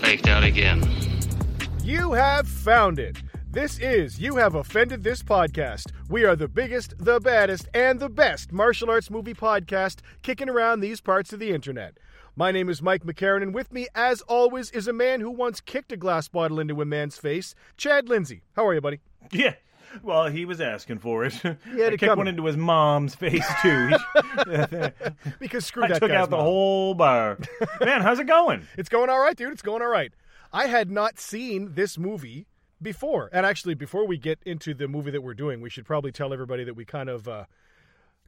Faked 0.00 0.28
out 0.28 0.44
again. 0.44 0.82
You 1.82 2.12
have 2.12 2.46
found 2.46 2.98
it. 2.98 3.16
This 3.50 3.78
is 3.78 4.18
You 4.20 4.36
Have 4.36 4.54
Offended 4.54 5.02
This 5.02 5.22
Podcast. 5.22 5.92
We 6.08 6.24
are 6.24 6.36
the 6.36 6.48
biggest, 6.48 6.94
the 6.98 7.20
baddest, 7.20 7.68
and 7.72 7.98
the 7.98 8.08
best 8.08 8.52
martial 8.52 8.90
arts 8.90 9.10
movie 9.10 9.34
podcast 9.34 10.00
kicking 10.22 10.48
around 10.50 10.80
these 10.80 11.00
parts 11.00 11.32
of 11.32 11.38
the 11.38 11.50
internet. 11.50 11.96
My 12.36 12.52
name 12.52 12.68
is 12.68 12.82
Mike 12.82 13.04
McCarran, 13.04 13.42
and 13.42 13.54
with 13.54 13.72
me, 13.72 13.86
as 13.94 14.20
always, 14.22 14.70
is 14.72 14.86
a 14.86 14.92
man 14.92 15.20
who 15.20 15.30
once 15.30 15.60
kicked 15.60 15.92
a 15.92 15.96
glass 15.96 16.28
bottle 16.28 16.60
into 16.60 16.82
a 16.82 16.84
man's 16.84 17.16
face, 17.16 17.54
Chad 17.76 18.08
Lindsay. 18.08 18.42
How 18.54 18.66
are 18.66 18.74
you, 18.74 18.80
buddy? 18.80 19.00
Yeah. 19.32 19.54
Well, 20.02 20.26
he 20.28 20.44
was 20.44 20.60
asking 20.60 20.98
for 20.98 21.24
it. 21.24 21.32
He 21.34 21.48
had 21.48 21.56
I 21.64 21.74
it 21.86 21.90
kicked 21.92 22.00
coming. 22.02 22.18
one 22.18 22.28
into 22.28 22.44
his 22.46 22.56
mom's 22.56 23.14
face 23.14 23.46
too. 23.62 23.90
Because 25.38 25.66
screw 25.66 25.84
I 25.84 25.88
that 25.88 26.00
took 26.00 26.10
guy's 26.10 26.22
out 26.22 26.30
the 26.30 26.36
mom. 26.36 26.44
whole 26.44 26.94
bar. 26.94 27.38
Man, 27.80 28.00
how's 28.02 28.18
it 28.18 28.26
going? 28.26 28.66
It's 28.76 28.88
going 28.88 29.10
all 29.10 29.18
right, 29.20 29.36
dude. 29.36 29.52
It's 29.52 29.62
going 29.62 29.82
all 29.82 29.88
right. 29.88 30.12
I 30.52 30.66
had 30.66 30.90
not 30.90 31.18
seen 31.18 31.74
this 31.74 31.98
movie 31.98 32.46
before, 32.80 33.28
and 33.32 33.44
actually, 33.46 33.74
before 33.74 34.06
we 34.06 34.18
get 34.18 34.38
into 34.44 34.74
the 34.74 34.86
movie 34.88 35.10
that 35.10 35.22
we're 35.22 35.34
doing, 35.34 35.60
we 35.60 35.70
should 35.70 35.84
probably 35.84 36.12
tell 36.12 36.32
everybody 36.32 36.64
that 36.64 36.74
we 36.74 36.84
kind 36.84 37.08
of, 37.08 37.26
uh, 37.28 37.44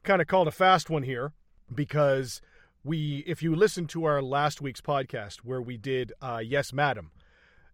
kind 0.03 0.21
of 0.21 0.27
called 0.27 0.47
a 0.47 0.51
fast 0.51 0.89
one 0.89 1.03
here 1.03 1.33
because 1.73 2.41
we, 2.83 3.23
if 3.27 3.41
you 3.43 3.55
listen 3.55 3.85
to 3.87 4.05
our 4.05 4.21
last 4.21 4.61
week's 4.61 4.81
podcast 4.81 5.37
where 5.43 5.61
we 5.61 5.77
did 5.77 6.13
uh, 6.21 6.41
Yes, 6.43 6.73
Madam, 6.73 7.11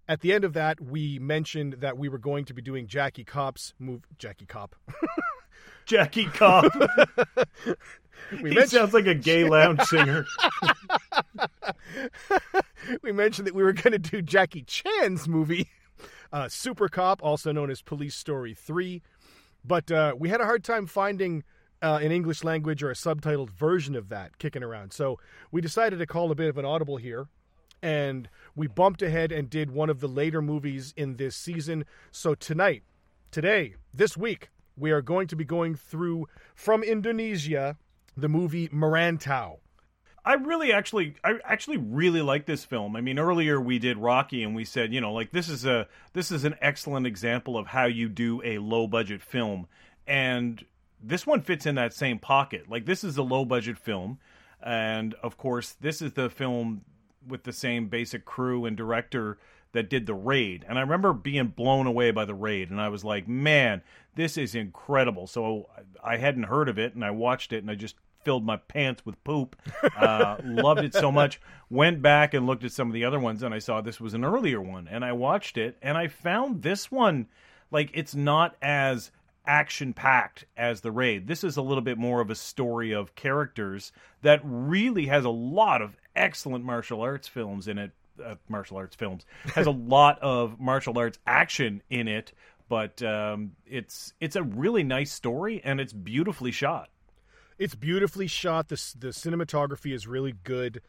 at 0.08 0.22
the 0.22 0.34
end 0.34 0.44
of 0.44 0.54
that, 0.54 0.80
we 0.82 1.20
mentioned 1.20 1.74
that 1.80 1.98
we 1.98 2.10
were 2.10 2.18
going 2.18 2.46
to 2.46 2.54
be 2.54 2.62
doing 2.62 2.88
Jackie 2.88 3.24
Cop's 3.24 3.74
move. 3.80 4.04
Jackie 4.18 4.46
Cop. 4.46 4.76
Jackie 5.86 6.26
Cobb. 6.26 6.72
We 8.32 8.50
he 8.50 8.56
mentioned 8.56 8.70
sounds 8.70 8.94
like 8.94 9.08
a 9.08 9.14
gay 9.14 9.44
lounge 9.50 9.82
singer. 9.84 10.26
we 13.02 13.12
mentioned 13.12 13.48
that 13.48 13.54
we 13.54 13.62
were 13.64 13.74
going 13.74 13.92
to 13.92 14.00
do 14.00 14.22
Jackie 14.22 14.64
Chan's 14.64 15.28
movie, 15.28 15.70
uh, 16.32 16.48
Super 16.48 16.88
Cop, 16.88 17.22
also 17.22 17.52
known 17.52 17.70
as 17.70 17.82
Police 17.82 18.16
Story 18.16 18.54
3. 18.54 19.02
But 19.64 19.92
uh, 19.92 20.16
we 20.18 20.30
had 20.30 20.42
a 20.42 20.46
hard 20.46 20.64
time 20.64 20.88
finding 20.88 21.44
uh, 21.82 22.00
an 22.02 22.12
English 22.12 22.44
language 22.44 22.82
or 22.84 22.90
a 22.90 22.96
subtitled 22.96 23.50
version 23.50 23.96
of 23.96 24.10
that 24.10 24.38
kicking 24.38 24.64
around. 24.64 24.94
So 24.94 25.20
we 25.52 25.62
decided 25.62 26.00
to 26.00 26.08
call 26.08 26.32
a 26.32 26.36
bit 26.36 26.50
of 26.50 26.58
an 26.58 26.66
audible 26.66 26.98
here. 26.98 27.28
And 27.86 28.30
we 28.56 28.66
bumped 28.66 29.04
ahead 29.04 29.32
and 29.32 29.48
did 29.48 29.70
one 29.70 29.92
of 29.92 30.00
the 30.00 30.08
later 30.08 30.42
movies 30.42 30.92
in 30.98 31.18
this 31.18 31.36
season. 31.36 31.86
So 32.10 32.34
tonight, 32.34 32.82
today, 33.30 33.76
this 33.94 34.18
week, 34.18 34.50
we 34.76 34.90
are 34.90 35.04
going 35.04 35.28
to 35.28 35.36
be 35.36 35.46
going 35.46 35.76
through 35.76 36.28
from 36.56 36.82
Indonesia 36.82 37.78
the 38.18 38.28
movie 38.28 38.70
Merantau. 38.70 39.58
I 40.26 40.34
really 40.34 40.74
actually 40.74 41.14
I 41.24 41.36
actually 41.44 41.78
really 41.78 42.24
like 42.24 42.48
this 42.48 42.66
film. 42.66 42.96
I 42.96 43.02
mean, 43.02 43.20
earlier 43.20 43.62
we 43.62 43.78
did 43.78 44.00
Rocky 44.00 44.42
and 44.42 44.56
we 44.56 44.66
said, 44.66 44.92
you 44.92 45.00
know, 45.00 45.14
like 45.14 45.32
this 45.32 45.48
is 45.48 45.64
a 45.64 45.88
this 46.14 46.32
is 46.32 46.44
an 46.44 46.56
excellent 46.62 47.06
example 47.06 47.56
of 47.56 47.68
how 47.68 47.86
you 47.86 48.10
do 48.10 48.42
a 48.44 48.58
low 48.58 48.88
budget 48.88 49.22
film. 49.22 49.68
And 50.08 50.66
this 51.00 51.28
one 51.28 51.42
fits 51.42 51.68
in 51.68 51.76
that 51.76 51.94
same 51.94 52.18
pocket. 52.18 52.68
Like 52.68 52.88
this 52.88 53.04
is 53.04 53.16
a 53.18 53.22
low 53.22 53.46
budget 53.46 53.78
film 53.78 54.18
and 54.66 55.14
of 55.22 55.38
course, 55.38 55.74
this 55.80 56.02
is 56.02 56.14
the 56.14 56.32
film 56.32 56.82
with 57.28 57.44
the 57.44 57.54
same 57.54 57.88
basic 57.88 58.26
crew 58.26 58.66
and 58.66 58.76
director 58.76 59.38
that 59.72 59.90
did 59.90 60.06
the 60.06 60.14
raid. 60.14 60.66
And 60.68 60.78
I 60.78 60.82
remember 60.82 61.14
being 61.14 61.48
blown 61.48 61.86
away 61.86 62.12
by 62.12 62.26
the 62.26 62.34
raid 62.34 62.70
and 62.72 62.80
I 62.80 62.90
was 62.90 63.04
like, 63.04 63.28
"Man, 63.28 63.82
this 64.16 64.38
is 64.38 64.56
incredible." 64.56 65.28
So 65.28 65.70
I 66.04 66.18
hadn't 66.18 66.44
heard 66.44 66.70
of 66.70 66.80
it 66.80 66.96
and 66.96 67.04
I 67.04 67.12
watched 67.12 67.52
it 67.52 67.64
and 67.64 67.70
I 67.70 67.76
just 67.76 67.96
filled 68.26 68.44
my 68.44 68.58
pants 68.58 69.06
with 69.06 69.24
poop. 69.24 69.56
Uh, 69.96 70.38
loved 70.44 70.84
it 70.84 70.94
so 70.94 71.12
much. 71.12 71.40
Went 71.70 72.02
back 72.02 72.34
and 72.34 72.46
looked 72.46 72.64
at 72.64 72.72
some 72.72 72.88
of 72.88 72.94
the 72.94 73.06
other 73.06 73.20
ones, 73.20 73.42
and 73.44 73.56
I 73.56 73.60
saw 73.60 73.80
this 73.80 74.02
was 74.02 74.14
an 74.14 74.26
earlier 74.26 74.62
one, 74.62 74.88
and 74.90 75.06
I 75.06 75.14
watched 75.14 75.58
it, 75.58 75.78
and 75.82 75.98
I 75.98 76.08
found 76.08 76.62
this 76.62 76.92
one 76.92 77.28
like 77.72 77.92
it's 77.94 78.14
not 78.14 78.56
as 78.62 79.12
action 79.48 79.94
packed 79.94 80.46
as 80.58 80.82
the 80.82 80.92
raid. 80.92 81.28
This 81.28 81.44
is 81.44 81.58
a 81.58 81.62
little 81.62 81.84
bit 81.84 81.98
more 81.98 82.22
of 82.22 82.30
a 82.30 82.36
story 82.36 82.94
of 82.94 83.16
characters 83.16 83.92
that 84.22 84.42
really 84.44 85.06
has 85.06 85.24
a 85.24 85.30
lot 85.30 85.82
of 85.82 85.96
excellent 86.16 86.64
martial 86.64 87.02
arts 87.02 87.28
films 87.28 87.68
in 87.68 87.78
it. 87.78 87.92
Uh, 88.24 88.36
martial 88.48 88.78
arts 88.78 88.96
films 88.96 89.26
has 89.56 89.68
a 89.68 89.72
lot 89.96 90.18
of 90.20 90.58
martial 90.60 90.98
arts 90.98 91.20
action 91.28 91.82
in 91.90 92.08
it, 92.08 92.32
but 92.70 93.02
um, 93.04 93.52
it's 93.66 94.14
it's 94.20 94.36
a 94.36 94.44
really 94.44 94.84
nice 94.84 95.12
story 95.12 95.62
and 95.64 95.82
it's 95.82 95.94
beautifully 95.94 96.52
shot. 96.52 96.90
It's 97.58 97.76
beautifully 97.76 98.28
shot. 98.28 98.70
The 98.70 98.82
the 98.98 99.08
cinematography 99.10 99.94
is 99.94 100.08
really 100.08 100.34
good. 100.44 100.82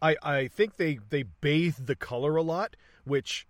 I 0.00 0.16
I 0.22 0.48
think 0.48 0.76
they 0.76 0.98
they 1.08 1.24
bathe 1.24 1.76
the 1.86 1.96
color 1.96 2.36
a 2.36 2.42
lot, 2.42 2.76
which 3.04 3.46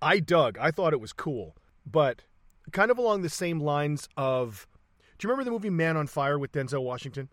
I 0.00 0.20
dug. 0.20 0.58
I 0.58 0.70
thought 0.70 0.92
it 0.92 1.00
was 1.00 1.12
cool, 1.12 1.56
but 1.86 2.22
kind 2.72 2.90
of 2.90 2.98
along 2.98 3.22
the 3.22 3.28
same 3.30 3.60
lines 3.60 4.08
of. 4.16 4.66
Do 5.18 5.26
you 5.26 5.32
remember 5.32 5.44
the 5.44 5.50
movie 5.50 5.70
Man 5.70 5.96
on 5.96 6.06
Fire 6.06 6.38
with 6.38 6.52
Denzel 6.52 6.84
Washington? 6.84 7.28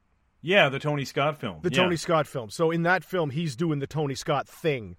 Yeah, 0.45 0.69
the 0.69 0.77
Tony 0.77 1.05
Scott 1.05 1.39
film. 1.39 1.59
The 1.63 1.71
Yeah. 1.71 1.83
Tony 1.83 1.95
Scott 1.95 2.27
film. 2.27 2.51
So 2.51 2.69
in 2.69 2.83
that 2.83 3.03
film, 3.03 3.31
he's 3.31 3.55
doing 3.55 3.79
the 3.79 3.87
Tony 3.87 4.13
Scott 4.13 4.47
thing, 4.47 4.95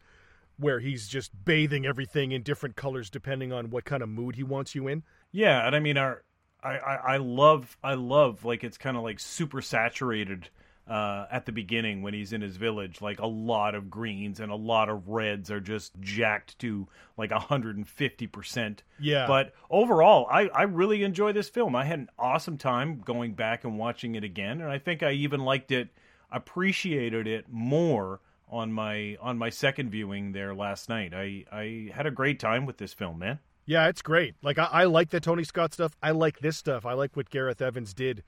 where 0.58 0.80
he's 0.80 1.06
just 1.06 1.30
bathing 1.44 1.86
everything 1.86 2.32
in 2.32 2.42
different 2.42 2.74
colors 2.74 3.10
depending 3.10 3.52
on 3.52 3.70
what 3.70 3.84
kind 3.84 4.02
of 4.02 4.08
mood 4.08 4.34
he 4.34 4.42
wants 4.42 4.74
you 4.74 4.88
in. 4.88 5.04
Yeah, 5.30 5.64
and 5.64 5.76
I 5.76 5.78
mean, 5.78 5.96
our 5.98 6.24
I, 6.64 6.78
I, 6.78 6.94
I 6.94 7.16
love 7.18 7.76
I 7.84 7.94
love 7.94 8.44
like 8.44 8.64
it's 8.64 8.76
kind 8.76 8.96
of 8.96 9.04
like 9.04 9.20
super 9.20 9.62
saturated 9.62 10.50
uh, 10.88 11.26
at 11.30 11.46
the 11.46 11.52
beginning 11.52 12.02
when 12.02 12.14
he's 12.14 12.32
in 12.32 12.40
his 12.40 12.56
village. 12.56 13.00
Like 13.00 13.18
a 13.18 13.26
lot 13.26 13.74
of 13.74 13.90
greens 13.90 14.40
and 14.40 14.52
a 14.52 14.56
lot 14.56 14.88
of 14.88 15.08
reds 15.08 15.50
are 15.50 15.60
just 15.60 15.98
jacked 16.00 16.58
to 16.60 16.86
like 17.16 17.32
hundred 17.32 17.76
and 17.76 17.88
fifty 17.88 18.26
percent. 18.26 18.82
Yeah. 19.00 19.26
But 19.26 19.52
overall, 19.70 20.26
I 20.30 20.48
I 20.48 20.62
really 20.62 21.02
enjoy 21.02 21.32
this 21.32 21.48
film. 21.48 21.74
I 21.74 21.84
had 21.84 21.98
an 21.98 22.10
awesome 22.18 22.58
time 22.58 23.00
going 23.04 23.34
back 23.34 23.64
and 23.64 23.78
watching 23.78 24.14
it 24.14 24.24
again, 24.24 24.60
and 24.60 24.70
I 24.70 24.78
think 24.78 25.02
I 25.02 25.12
even 25.12 25.40
liked 25.40 25.72
it, 25.72 25.88
appreciated 26.30 27.26
it 27.26 27.46
more 27.50 28.20
on 28.48 28.72
my 28.72 29.16
on 29.20 29.38
my 29.38 29.50
second 29.50 29.90
viewing 29.90 30.32
there 30.32 30.54
last 30.54 30.88
night. 30.88 31.12
I 31.14 31.44
I 31.50 31.90
had 31.94 32.06
a 32.06 32.10
great 32.10 32.38
time 32.38 32.64
with 32.64 32.78
this 32.78 32.92
film, 32.92 33.18
man. 33.18 33.40
Yeah, 33.68 33.88
it's 33.88 34.02
great. 34.02 34.36
Like 34.42 34.58
I, 34.58 34.68
I 34.70 34.84
like 34.84 35.10
the 35.10 35.18
Tony 35.18 35.42
Scott 35.42 35.74
stuff. 35.74 35.96
I 36.00 36.12
like 36.12 36.38
this 36.38 36.56
stuff. 36.56 36.86
I 36.86 36.92
like 36.92 37.16
what 37.16 37.30
Gareth 37.30 37.60
Evans 37.60 37.92
did 37.92 38.22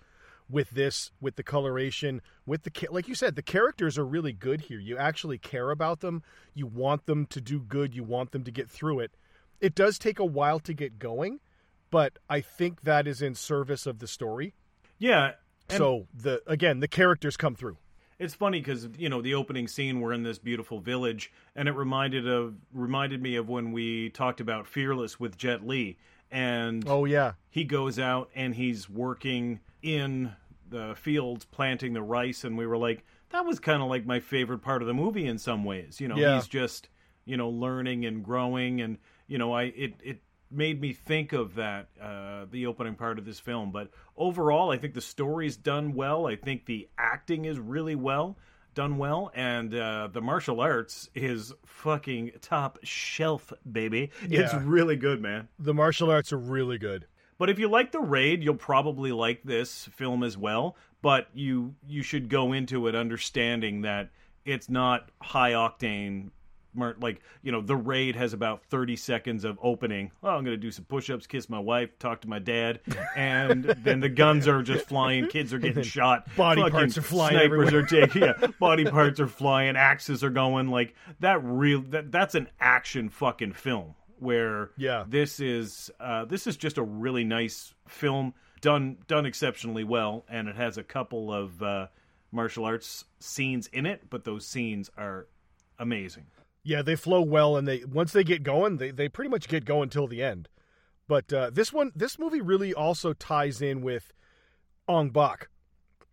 with 0.51 0.71
this, 0.71 1.11
with 1.21 1.37
the 1.37 1.43
coloration, 1.43 2.23
with 2.47 2.63
the 2.63 2.89
like 2.91 3.09
you 3.09 3.15
said, 3.15 3.37
the 3.37 3.43
characters 3.43 3.99
are 3.99 4.07
really 4.07 4.33
good 4.33 4.63
here. 4.63 4.79
You 4.79 4.97
actually 4.97 5.39
care 5.39 5.71
about 5.71 6.01
them. 6.01 6.23
You 6.55 6.67
want 6.67 7.07
them 7.07 7.27
to 7.27 7.41
do 7.41 7.61
good. 7.61 7.95
You 7.95 8.05
want 8.05 8.33
them 8.33 8.45
to 8.45 8.51
get 8.51 8.71
through 8.71 9.01
it. 9.01 9.13
It 9.61 9.75
does 9.75 9.99
take 9.99 10.19
a 10.19 10.25
while 10.25 10.61
to 10.61 10.73
get 10.73 10.99
going, 10.99 11.41
but 11.91 12.19
I 12.29 12.41
think 12.41 12.83
that 12.83 13.07
is 13.07 13.21
in 13.21 13.35
service 13.35 13.87
of 13.87 13.99
the 13.99 14.07
story. 14.07 14.55
Yeah. 14.99 15.33
so 15.69 16.07
the 16.15 16.43
again, 16.47 16.81
the 16.81 16.89
characters 16.89 17.37
come 17.37 17.55
through. 17.55 17.77
It's 18.19 18.35
funny 18.35 18.59
because 18.59 18.89
you 18.97 19.09
know 19.09 19.23
the 19.23 19.35
opening 19.35 19.69
scene 19.69 20.01
we're 20.01 20.13
in 20.13 20.25
this 20.25 20.39
beautiful 20.39 20.81
village, 20.81 21.31
and 21.55 21.69
it 21.69 21.73
reminded 21.73 22.27
of 22.27 22.55
reminded 22.73 23.23
me 23.23 23.37
of 23.37 23.49
when 23.49 23.71
we 23.73 24.11
talked 24.11 24.41
about 24.41 24.67
Fearless 24.67 25.21
with 25.21 25.37
Jet 25.37 25.65
Li, 25.65 25.99
and 26.31 26.83
Oh 26.89 27.05
yeah, 27.05 27.35
he 27.51 27.65
goes 27.65 27.99
out 27.99 28.31
and 28.35 28.55
he's 28.55 28.91
working 28.91 29.61
in 29.83 30.33
the 30.69 30.95
fields 30.97 31.45
planting 31.45 31.93
the 31.95 32.03
rice, 32.03 32.45
and 32.45 32.57
we 32.59 32.67
were 32.67 32.77
like, 32.79 33.05
that 33.31 33.45
was 33.45 33.59
kind 33.61 33.83
of 33.83 33.89
like 33.89 34.07
my 34.07 34.21
favorite 34.21 34.59
part 34.61 34.83
of 34.83 34.89
the 34.89 34.95
movie 34.95 35.27
in 35.27 35.39
some 35.39 35.65
ways. 35.65 36.01
You 36.01 36.09
know, 36.09 36.17
Yeah. 36.17 36.37
he's 36.37 36.49
just 36.49 36.89
you 37.25 37.37
know 37.37 37.49
learning 37.49 38.05
and 38.07 38.25
growing, 38.25 38.81
and 38.81 38.99
you 39.27 39.39
know 39.39 39.53
I 39.53 39.65
it 39.65 39.95
it 40.03 40.23
made 40.51 40.81
me 40.81 40.95
think 40.95 41.33
of 41.35 41.55
that 41.57 41.89
uh, 42.01 42.47
the 42.51 42.67
opening 42.67 42.95
part 42.95 43.19
of 43.19 43.25
this 43.27 43.39
film. 43.39 43.71
But 43.71 43.91
overall, 44.17 44.71
I 44.71 44.79
think 44.79 44.95
the 44.95 45.01
story's 45.03 45.57
done 45.57 45.93
well. 45.95 46.27
I 46.27 46.37
think 46.37 46.65
the 46.67 46.89
acting 46.97 47.45
is 47.45 47.59
really 47.59 47.95
well 47.95 48.39
done 48.75 48.97
well, 48.97 49.31
and 49.35 49.75
uh, 49.75 50.09
the 50.13 50.21
martial 50.23 50.61
arts 50.61 51.09
is 51.15 51.53
fucking 51.67 52.31
top 52.41 52.79
shelf, 52.85 53.53
baby. 53.71 54.11
It's 54.23 54.55
really 54.55 54.95
good, 54.97 55.21
man. 55.21 55.49
the 55.59 55.75
martial 55.75 56.11
arts 56.11 56.33
are 56.33 56.39
really 56.39 56.79
good. 56.79 57.07
But 57.39 57.51
if 57.51 57.59
you 57.59 57.69
like 57.69 57.93
the 57.93 58.01
raid, 58.01 58.43
you'll 58.43 58.57
probably 58.57 59.13
like 59.13 59.43
this 59.45 59.89
film 59.95 60.23
as 60.25 60.37
well. 60.37 60.77
But 61.01 61.29
you 61.33 61.75
you 61.87 62.03
should 62.03 62.29
go 62.29 62.53
into 62.53 62.89
it 62.89 62.95
understanding 62.95 63.83
that 63.83 64.11
it's 64.45 64.69
not 64.69 65.11
high 65.21 65.53
octane 65.53 66.31
like 67.01 67.21
you 67.43 67.51
know 67.51 67.61
the 67.61 67.77
raid 67.77 68.15
has 68.15 68.33
about 68.33 68.63
30 68.65 68.95
seconds 68.97 69.45
of 69.45 69.59
opening 69.63 70.11
oh 70.23 70.29
i'm 70.29 70.45
gonna 70.45 70.57
do 70.57 70.71
some 70.71 70.85
push-ups 70.85 71.27
kiss 71.27 71.49
my 71.49 71.59
wife 71.59 71.99
talk 71.99 72.21
to 72.21 72.29
my 72.29 72.39
dad 72.39 72.81
and 73.17 73.65
then 73.65 74.01
the 74.01 74.09
guns 74.09 74.47
are 74.47 74.63
just 74.63 74.87
flying 74.87 75.27
kids 75.29 75.53
are 75.53 75.59
getting 75.59 75.83
shot 75.83 76.29
body 76.37 76.61
fucking 76.61 76.73
parts 76.73 76.99
are 76.99 77.03
flying 77.03 77.33
snipers 77.33 77.69
everywhere. 77.69 77.83
are 77.83 77.87
taking 77.87 78.23
yeah 78.23 78.47
body 78.61 78.85
parts 78.85 79.19
are 79.19 79.27
flying 79.27 79.77
axes 79.77 80.23
are 80.23 80.31
going 80.31 80.69
like 80.69 80.95
that 81.21 81.43
real 81.43 81.81
that 81.81 82.13
that's 82.13 82.35
an 82.35 82.49
action 82.61 83.09
fucking 83.09 83.53
film 83.53 83.95
where 84.21 84.71
Yeah. 84.77 85.05
this 85.09 85.41
is 85.41 85.91
uh, 86.01 86.25
this 86.25 86.47
is 86.47 86.57
just 86.57 86.79
a 86.79 86.83
really 86.83 87.25
nice 87.25 87.75
film 87.87 88.35
done 88.61 88.99
done 89.07 89.25
exceptionally 89.27 89.85
well 89.85 90.25
and 90.29 90.49
it 90.49 90.57
has 90.57 90.79
a 90.79 90.83
couple 90.83 91.33
of 91.33 91.63
uh, 91.63 91.87
martial 92.33 92.65
arts 92.65 93.05
scenes 93.21 93.67
in 93.69 93.87
it 93.87 94.11
but 94.11 94.25
those 94.25 94.47
scenes 94.47 94.91
are 94.97 95.27
amazing 95.79 96.27
Yeah, 96.65 96.83
they 96.83 96.97
flow 96.97 97.23
well, 97.23 97.57
and 97.57 97.67
they 97.69 97.85
once 97.85 98.13
they 98.13 98.25
get 98.25 98.43
going, 98.43 98.77
they 98.79 98.91
they 98.91 99.09
pretty 99.09 99.31
much 99.31 99.49
get 99.49 99.65
going 99.65 99.89
till 99.89 100.07
the 100.09 100.23
end. 100.23 100.49
But 101.07 101.33
uh, 101.33 101.51
this 101.51 101.73
one, 101.73 101.93
this 101.95 102.19
movie 102.19 102.43
really 102.43 102.75
also 102.75 103.15
ties 103.15 103.63
in 103.63 103.81
with 103.81 104.13
Ong 104.87 105.09
Bak, 105.11 105.49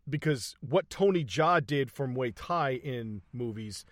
because 0.08 0.56
what 0.62 0.90
Tony 0.90 1.26
Jaa 1.26 1.60
did 1.66 1.92
for 1.92 2.08
Muay 2.08 2.32
Thai 2.34 2.76
in 2.76 3.22
movies, 3.34 3.84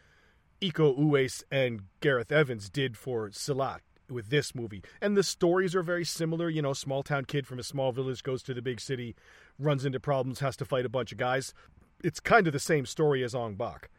Iko 0.61 0.97
Uwais 0.97 1.43
and 1.51 1.81
Gareth 1.99 2.31
Evans 2.31 2.69
did 2.69 2.95
for 2.97 3.29
Silat 3.31 3.79
with 4.13 4.29
this 4.29 4.55
movie. 4.55 4.83
And 5.01 5.17
the 5.17 5.23
stories 5.23 5.75
are 5.75 5.83
very 5.83 6.05
similar. 6.05 6.49
You 6.49 6.61
know, 6.61 6.73
small 6.73 7.03
town 7.03 7.25
kid 7.25 7.45
from 7.47 7.59
a 7.59 7.63
small 7.63 7.91
village 7.91 8.23
goes 8.23 8.43
to 8.43 8.53
the 8.53 8.61
big 8.61 8.79
city, 8.79 9.15
runs 9.59 9.83
into 9.85 9.99
problems, 9.99 10.39
has 10.39 10.55
to 10.57 10.65
fight 10.65 10.85
a 10.85 10.89
bunch 10.89 11.11
of 11.11 11.17
guys. 11.17 11.53
It's 12.03 12.19
kind 12.19 12.47
of 12.47 12.53
the 12.53 12.59
same 12.59 12.85
story 12.85 13.23
as 13.23 13.33
Ong 13.35 13.55
Bak. 13.55 13.89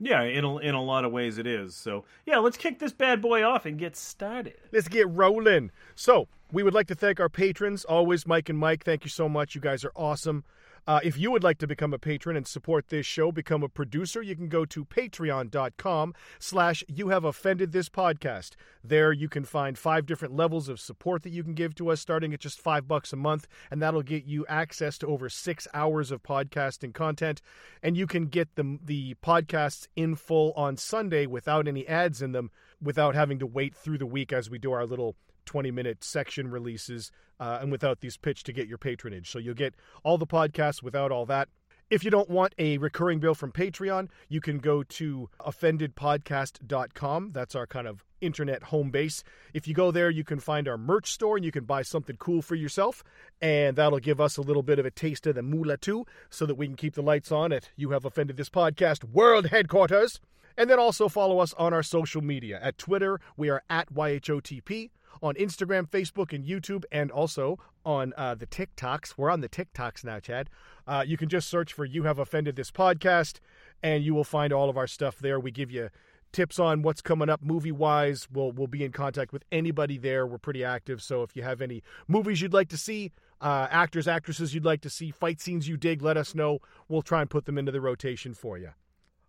yeah 0.00 0.22
in 0.22 0.44
a, 0.44 0.56
in 0.58 0.74
a 0.74 0.82
lot 0.82 1.04
of 1.04 1.12
ways 1.12 1.38
it 1.38 1.46
is 1.46 1.76
so 1.76 2.04
yeah 2.26 2.38
let's 2.38 2.56
kick 2.56 2.80
this 2.80 2.92
bad 2.92 3.22
boy 3.22 3.44
off 3.44 3.66
and 3.66 3.78
get 3.78 3.94
started 3.94 4.56
Let's 4.72 4.88
get 4.88 5.08
rolling. 5.08 5.70
So, 5.94 6.26
we 6.50 6.62
would 6.62 6.74
like 6.74 6.88
to 6.88 6.94
thank 6.94 7.20
our 7.20 7.28
patrons, 7.28 7.84
always 7.84 8.26
Mike 8.26 8.48
and 8.48 8.58
Mike. 8.58 8.84
Thank 8.84 9.04
you 9.04 9.10
so 9.10 9.28
much. 9.28 9.54
You 9.54 9.60
guys 9.60 9.84
are 9.84 9.92
awesome. 9.96 10.44
Uh, 10.84 10.98
if 11.04 11.16
you 11.16 11.30
would 11.30 11.44
like 11.44 11.58
to 11.58 11.66
become 11.66 11.94
a 11.94 11.98
patron 11.98 12.36
and 12.36 12.46
support 12.46 12.88
this 12.88 13.06
show, 13.06 13.30
become 13.30 13.62
a 13.62 13.68
producer, 13.68 14.20
you 14.20 14.34
can 14.34 14.48
go 14.48 14.64
to 14.64 14.84
patreon.com 14.84 16.14
slash 16.40 16.82
you 16.88 17.10
have 17.10 17.24
offended 17.24 17.70
this 17.70 17.88
podcast. 17.88 18.56
There 18.82 19.12
you 19.12 19.28
can 19.28 19.44
find 19.44 19.78
five 19.78 20.06
different 20.06 20.34
levels 20.34 20.68
of 20.68 20.80
support 20.80 21.22
that 21.22 21.30
you 21.30 21.44
can 21.44 21.54
give 21.54 21.76
to 21.76 21.90
us, 21.90 22.00
starting 22.00 22.34
at 22.34 22.40
just 22.40 22.60
five 22.60 22.88
bucks 22.88 23.12
a 23.12 23.16
month, 23.16 23.46
and 23.70 23.80
that'll 23.80 24.02
get 24.02 24.24
you 24.24 24.44
access 24.48 24.98
to 24.98 25.06
over 25.06 25.28
six 25.28 25.68
hours 25.72 26.10
of 26.10 26.24
podcasting 26.24 26.92
content. 26.92 27.40
And 27.80 27.96
you 27.96 28.08
can 28.08 28.26
get 28.26 28.56
the, 28.56 28.78
the 28.84 29.14
podcasts 29.22 29.86
in 29.94 30.16
full 30.16 30.52
on 30.56 30.76
Sunday 30.76 31.26
without 31.26 31.68
any 31.68 31.86
ads 31.86 32.20
in 32.20 32.32
them, 32.32 32.50
without 32.80 33.14
having 33.14 33.38
to 33.38 33.46
wait 33.46 33.76
through 33.76 33.98
the 33.98 34.06
week 34.06 34.32
as 34.32 34.50
we 34.50 34.58
do 34.58 34.72
our 34.72 34.84
little 34.84 35.14
20 35.44 35.70
minute 35.70 36.04
section 36.04 36.50
releases 36.50 37.10
uh, 37.40 37.58
and 37.60 37.72
without 37.72 38.00
these 38.00 38.16
pitch 38.16 38.42
to 38.44 38.52
get 38.52 38.68
your 38.68 38.78
patronage. 38.78 39.30
So 39.30 39.38
you'll 39.38 39.54
get 39.54 39.74
all 40.04 40.18
the 40.18 40.26
podcasts 40.26 40.82
without 40.82 41.10
all 41.10 41.26
that. 41.26 41.48
If 41.92 42.04
you 42.04 42.10
don't 42.10 42.30
want 42.30 42.54
a 42.58 42.78
recurring 42.78 43.20
bill 43.20 43.34
from 43.34 43.52
Patreon, 43.52 44.08
you 44.30 44.40
can 44.40 44.60
go 44.60 44.82
to 44.82 45.28
offendedpodcast.com. 45.40 47.32
That's 47.32 47.54
our 47.54 47.66
kind 47.66 47.86
of 47.86 48.02
internet 48.22 48.62
home 48.62 48.90
base. 48.90 49.22
If 49.52 49.68
you 49.68 49.74
go 49.74 49.90
there, 49.90 50.08
you 50.08 50.24
can 50.24 50.40
find 50.40 50.68
our 50.68 50.78
merch 50.78 51.12
store 51.12 51.36
and 51.36 51.44
you 51.44 51.52
can 51.52 51.64
buy 51.64 51.82
something 51.82 52.16
cool 52.16 52.40
for 52.40 52.54
yourself. 52.54 53.04
And 53.42 53.76
that'll 53.76 53.98
give 53.98 54.22
us 54.22 54.38
a 54.38 54.40
little 54.42 54.62
bit 54.62 54.78
of 54.78 54.86
a 54.86 54.90
taste 54.90 55.26
of 55.26 55.34
the 55.34 55.42
moolah 55.42 55.76
too, 55.76 56.06
so 56.30 56.46
that 56.46 56.54
we 56.54 56.66
can 56.66 56.76
keep 56.76 56.94
the 56.94 57.02
lights 57.02 57.30
on 57.30 57.52
at 57.52 57.68
You 57.76 57.90
Have 57.90 58.06
Offended 58.06 58.38
This 58.38 58.48
Podcast 58.48 59.04
World 59.04 59.48
Headquarters. 59.48 60.18
And 60.56 60.70
then 60.70 60.78
also 60.78 61.08
follow 61.08 61.40
us 61.40 61.52
on 61.54 61.74
our 61.74 61.82
social 61.82 62.22
media. 62.22 62.58
At 62.62 62.78
Twitter, 62.78 63.20
we 63.36 63.50
are 63.50 63.62
at 63.68 63.92
YHOTP. 63.92 64.90
On 65.20 65.34
Instagram, 65.34 65.88
Facebook, 65.88 66.32
and 66.32 66.44
YouTube, 66.44 66.84
and 66.90 67.10
also 67.10 67.58
on 67.84 68.12
uh, 68.16 68.34
the 68.34 68.46
TikToks. 68.46 69.14
We're 69.16 69.30
on 69.30 69.40
the 69.40 69.48
TikToks 69.48 70.04
now, 70.04 70.20
Chad. 70.20 70.48
Uh, 70.86 71.04
you 71.06 71.16
can 71.16 71.28
just 71.28 71.48
search 71.48 71.72
for 71.72 71.84
You 71.84 72.04
Have 72.04 72.18
Offended 72.18 72.56
This 72.56 72.70
Podcast, 72.70 73.40
and 73.82 74.04
you 74.04 74.14
will 74.14 74.24
find 74.24 74.52
all 74.52 74.70
of 74.70 74.76
our 74.76 74.86
stuff 74.86 75.18
there. 75.18 75.38
We 75.38 75.50
give 75.50 75.70
you 75.70 75.90
tips 76.32 76.58
on 76.58 76.82
what's 76.82 77.02
coming 77.02 77.28
up 77.28 77.42
movie 77.42 77.72
wise. 77.72 78.26
We'll, 78.32 78.52
we'll 78.52 78.66
be 78.66 78.84
in 78.84 78.92
contact 78.92 79.32
with 79.32 79.44
anybody 79.52 79.98
there. 79.98 80.26
We're 80.26 80.38
pretty 80.38 80.64
active. 80.64 81.02
So 81.02 81.22
if 81.22 81.36
you 81.36 81.42
have 81.42 81.60
any 81.60 81.82
movies 82.08 82.40
you'd 82.40 82.54
like 82.54 82.68
to 82.70 82.76
see, 82.76 83.12
uh, 83.40 83.68
actors, 83.70 84.08
actresses 84.08 84.54
you'd 84.54 84.64
like 84.64 84.80
to 84.82 84.90
see, 84.90 85.10
fight 85.10 85.40
scenes 85.40 85.68
you 85.68 85.76
dig, 85.76 86.02
let 86.02 86.16
us 86.16 86.34
know. 86.34 86.60
We'll 86.88 87.02
try 87.02 87.20
and 87.20 87.30
put 87.30 87.44
them 87.44 87.58
into 87.58 87.72
the 87.72 87.80
rotation 87.80 88.34
for 88.34 88.58
you. 88.58 88.70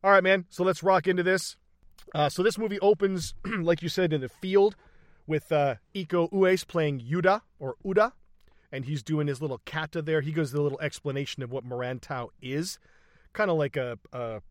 All 0.04 0.12
right, 0.12 0.24
man. 0.24 0.46
So 0.50 0.64
let's 0.64 0.84
rock 0.84 1.08
into 1.08 1.24
this. 1.24 1.58
Uh, 2.14 2.30
so 2.30 2.44
this 2.44 2.58
movie 2.58 2.80
opens, 2.80 3.34
like 3.46 3.82
you 3.82 3.90
said, 3.90 4.14
in 4.14 4.22
the 4.22 4.30
field 4.30 4.76
with 5.28 5.52
uh, 5.52 5.76
Iko 5.96 6.32
Uwais 6.32 6.68
playing 6.68 7.02
Yuda 7.02 7.42
or 7.60 7.76
Uda, 7.86 8.14
and 8.72 8.86
he's 8.86 9.04
doing 9.04 9.28
his 9.28 9.42
little 9.42 9.62
kata 9.66 10.02
there. 10.02 10.22
He 10.22 10.32
gives 10.32 10.52
the 10.52 10.62
little 10.62 10.80
explanation 10.82 11.44
of 11.44 11.52
what 11.52 11.66
Merantau 11.66 12.30
is, 12.42 12.80
kind 13.34 13.50
of 13.50 13.58
like 13.58 13.78
a, 13.78 13.98
a 14.12 14.42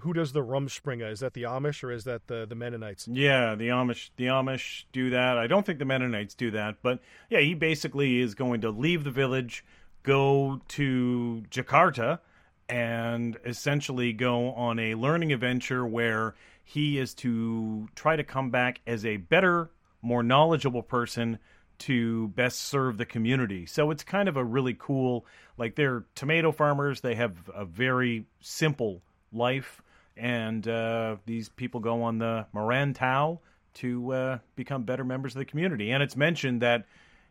who 0.00 0.12
does 0.12 0.32
the 0.32 0.42
Rumspringa? 0.42 1.10
Is 1.10 1.20
that 1.20 1.34
the 1.34 1.44
Amish 1.44 1.82
or 1.82 1.90
is 1.90 2.04
that 2.04 2.26
the 2.26 2.46
the 2.46 2.54
Mennonites? 2.54 3.08
Yeah, 3.08 3.54
the 3.54 3.68
Amish 3.68 4.10
the 4.16 4.26
Amish 4.26 4.84
do 4.92 5.10
that. 5.10 5.38
I 5.38 5.46
don't 5.46 5.64
think 5.64 5.78
the 5.78 5.84
Mennonites 5.84 6.34
do 6.34 6.50
that, 6.52 6.76
but 6.82 7.00
yeah, 7.30 7.40
he 7.40 7.54
basically 7.54 8.20
is 8.20 8.34
going 8.34 8.60
to 8.62 8.70
leave 8.70 9.04
the 9.04 9.10
village, 9.10 9.64
go 10.02 10.60
to 10.68 11.44
Jakarta, 11.50 12.20
and 12.68 13.38
essentially 13.44 14.12
go 14.12 14.52
on 14.52 14.78
a 14.78 14.94
learning 14.94 15.32
adventure 15.32 15.86
where 15.86 16.34
he 16.68 16.98
is 16.98 17.14
to 17.14 17.88
try 17.94 18.16
to 18.16 18.24
come 18.24 18.50
back 18.50 18.80
as 18.88 19.06
a 19.06 19.18
better, 19.18 19.70
more 20.02 20.24
knowledgeable 20.24 20.82
person 20.82 21.38
to 21.78 22.26
best 22.28 22.60
serve 22.60 22.98
the 22.98 23.06
community. 23.06 23.66
So 23.66 23.92
it's 23.92 24.02
kind 24.02 24.28
of 24.28 24.36
a 24.36 24.42
really 24.42 24.74
cool 24.76 25.24
like 25.56 25.76
they're 25.76 26.04
tomato 26.16 26.50
farmers, 26.50 27.02
they 27.02 27.14
have 27.14 27.36
a 27.54 27.64
very 27.64 28.26
simple 28.40 29.00
life 29.32 29.80
and 30.16 30.66
uh, 30.66 31.16
these 31.24 31.48
people 31.48 31.78
go 31.78 32.02
on 32.02 32.18
the 32.18 32.46
Merantau 32.52 33.38
to 33.74 34.12
uh, 34.12 34.38
become 34.56 34.82
better 34.82 35.04
members 35.04 35.36
of 35.36 35.38
the 35.38 35.44
community. 35.44 35.92
And 35.92 36.02
it's 36.02 36.16
mentioned 36.16 36.62
that 36.62 36.86